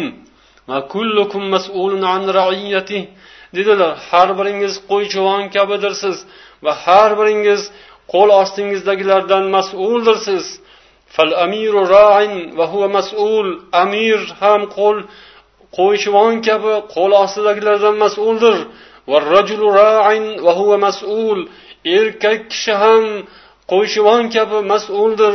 [0.69, 2.99] va kullukum mas'ulun an raiyati
[3.55, 6.17] dedilar har biringiz qo'ychivon kabidirsiz
[6.65, 7.61] va har biringiz
[8.13, 10.45] qo'l ostingizdagilardan mas'uldirsiz
[11.15, 13.47] fal amiru roin va huwa mas'ul
[13.83, 14.97] amir ham qo'l
[15.77, 18.57] qo'ychivon kabi qo'l ostidagilardan mas'uldir.
[19.09, 21.39] Va rajulu roin va huwa mas'ul
[21.97, 23.03] erkak kishi ham
[23.71, 25.33] qo'ychivon kabi mas'uldir.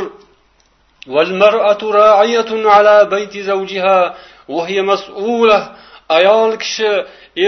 [6.17, 6.91] Ayol kishi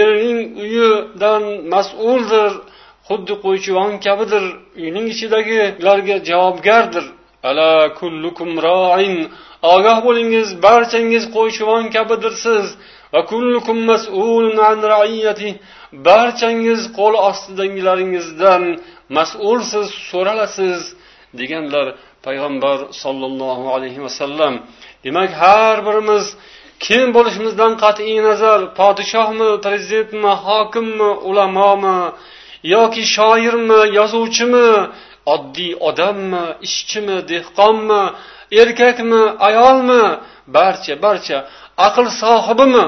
[0.00, 1.42] erining uyidan
[1.74, 2.50] mas'uldir
[3.08, 4.44] xuddi qo'ychivon kabidir
[4.82, 7.04] uyning ichidagilarga javobgardir
[7.48, 9.16] ala kullukum roin
[9.74, 12.66] ogoh bo'lingiz barchangiz qo'ychivon kabidirsiz
[13.12, 15.50] va kullukum mas'ulun an raiyati
[16.06, 18.62] barchangiz qo'l ostidagilaringizdan
[19.16, 20.80] mas'ulsiz so'ralasiz
[21.40, 21.86] deganlar
[22.26, 24.54] payg'ambar sollallohu alayhi vasallam
[25.04, 26.24] demak har birimiz
[26.86, 31.98] kim bo'lishimizdan qat'iy nazar podshohmi prezidentmi hokimmi ulamomi
[32.74, 34.70] yoki shoirmi yozuvchimi
[35.34, 38.02] oddiy odammi ishchimi dehqonmi
[38.62, 40.04] erkakmi ayolmi
[40.56, 41.38] barcha barcha
[41.86, 42.84] aql sohibimi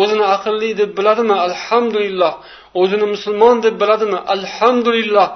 [0.00, 2.32] o'zini aqlli deb biladimi alhamdulillah
[2.80, 5.28] o'zini musulmon deb biladimi alhamdulillah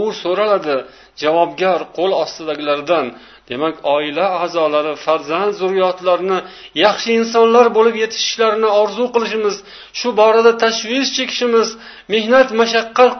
[0.00, 0.76] u so'raladi.
[1.22, 3.06] Javobgar qo'l ostidagilardan
[3.50, 6.38] demak oila a'zolari farzand zurriyotlarini
[6.84, 9.56] yaxshi insonlar bo'lib yetishishlarini orzu qilishimiz
[9.98, 11.68] shu borada tashvish chekishimiz
[12.14, 13.14] mehnat mashaqqat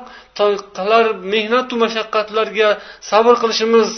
[0.79, 2.69] qilar mehnatu mashaqqatlarga
[3.11, 3.89] sabr qilishimiz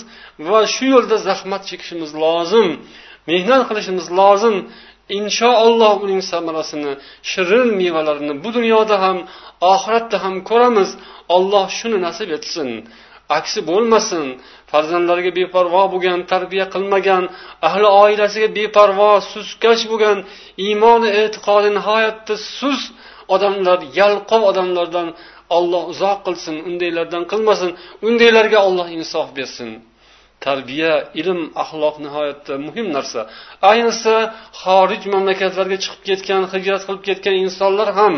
[0.51, 2.69] va shu yo'lda zahmat chekishimiz lozim
[3.31, 4.57] mehnat qilishimiz lozim.
[5.19, 6.93] Inshaalloh uning samarasini
[7.31, 9.19] shirin mevalarini bu dunyoda ham
[9.75, 10.91] oxiratda ham ko'ramiz.
[11.37, 12.69] Alloh shuni nasib etsin.
[13.39, 14.25] Aksi bo'lmasin
[14.71, 17.25] farzandlariga beparvo bo'lgan tarbiya qilmagan
[17.69, 20.19] ahli oilasiga beparvo suskash bo'lgan
[20.67, 22.91] iymoni e'tiqodi nihoyatda sust
[23.35, 25.09] odamlar yalqov odamlardan
[25.57, 27.71] olloh uzoq qilsin undaylardan qilmasin
[28.09, 29.71] undaylarga olloh insof bersin.
[30.47, 33.21] Tarbiya ilm axloq nihoyatda muhim narsa.
[33.71, 34.15] Ayniqsa
[34.63, 38.15] xorij mamlakatlarga chiqib ketgan hijrat qilib ketgan insonlar ham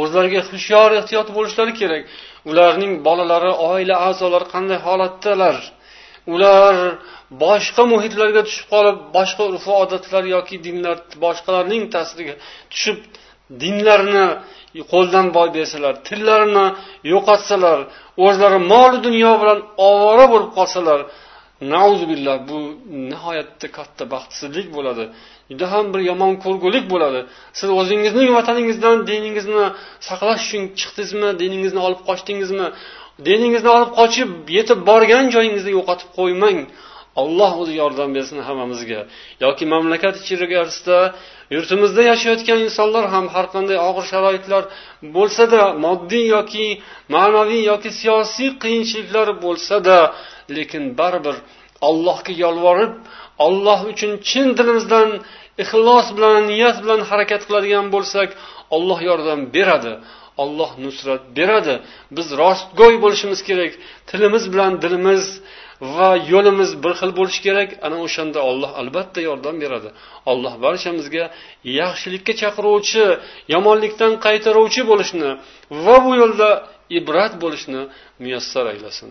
[0.00, 2.02] o'zlariga hushyor ehtiyot bo'lishlari kerak.
[2.50, 5.56] Ularning bolalari oila a'zolari qanday holatdalar?
[6.34, 6.74] Ular
[7.44, 12.34] boshqa muhitlarga tushib qolib boshqa urf odatlar yoki dinlar boshqalarning ta'siriga
[12.72, 12.98] tushib
[13.62, 14.26] dinlarini
[14.92, 16.66] qo'ldan boy bersalar tillarini
[17.12, 17.78] yo'qotsalar
[18.26, 21.00] o'zlari mol dunyo bilan ovora bo'lib qolsalar
[21.60, 22.58] billah bu
[23.10, 25.04] nihoyatda katta baxtsizlik bo'ladi.
[25.50, 27.20] Juda ham bir yomon ko'rgulik bo'ladi.
[27.58, 29.66] Siz o'zingizning vataningizdan diningizni
[30.08, 32.66] saqlash uchun chiqdingizmi diningizni olib qochdingizmi?
[33.28, 36.58] Diningizni olib qochib yetib borgan joyingizda yo'qotib qo'ymang.
[37.22, 39.00] Alloh o'zi yordam bersin hammamizga.
[39.44, 40.98] Yoki mamlakat ichkarisida
[41.54, 44.62] yurtimizda yashayotgan insonlar ham har qanday og'ir sharoitlar
[45.16, 46.66] bo'lsada moddiy yoki
[47.14, 49.96] ma'naviy yoki siyosiy qiyinchiliklar bo'lsada
[50.56, 51.36] lekin baribir
[51.88, 52.92] allohga yolvorib
[53.46, 55.08] olloh uchun chin dilimizdan
[55.62, 58.28] ixlos bilan niyat bilan harakat qiladigan bo'lsak
[58.76, 59.94] olloh yordam beradi
[60.42, 61.74] olloh nusrat beradi.
[62.16, 63.72] Biz rostgo'y bo'lishimiz kerak
[64.10, 65.24] tilimiz bilan dilimiz
[65.96, 67.68] va yo'limiz bir xil bo'lishi kerak.
[67.86, 69.88] Ana o'shanda olloh albatta yordam beradi.
[70.32, 71.24] Alloh barchamizga
[71.80, 73.04] yaxshilikka chaqiruvchi
[73.54, 75.30] yomonlikdan qaytaruvchi bo'lishni
[75.84, 76.50] va bu yo'lda
[76.98, 77.80] ibrat bo'lishni
[78.22, 79.10] muyassar aylasin.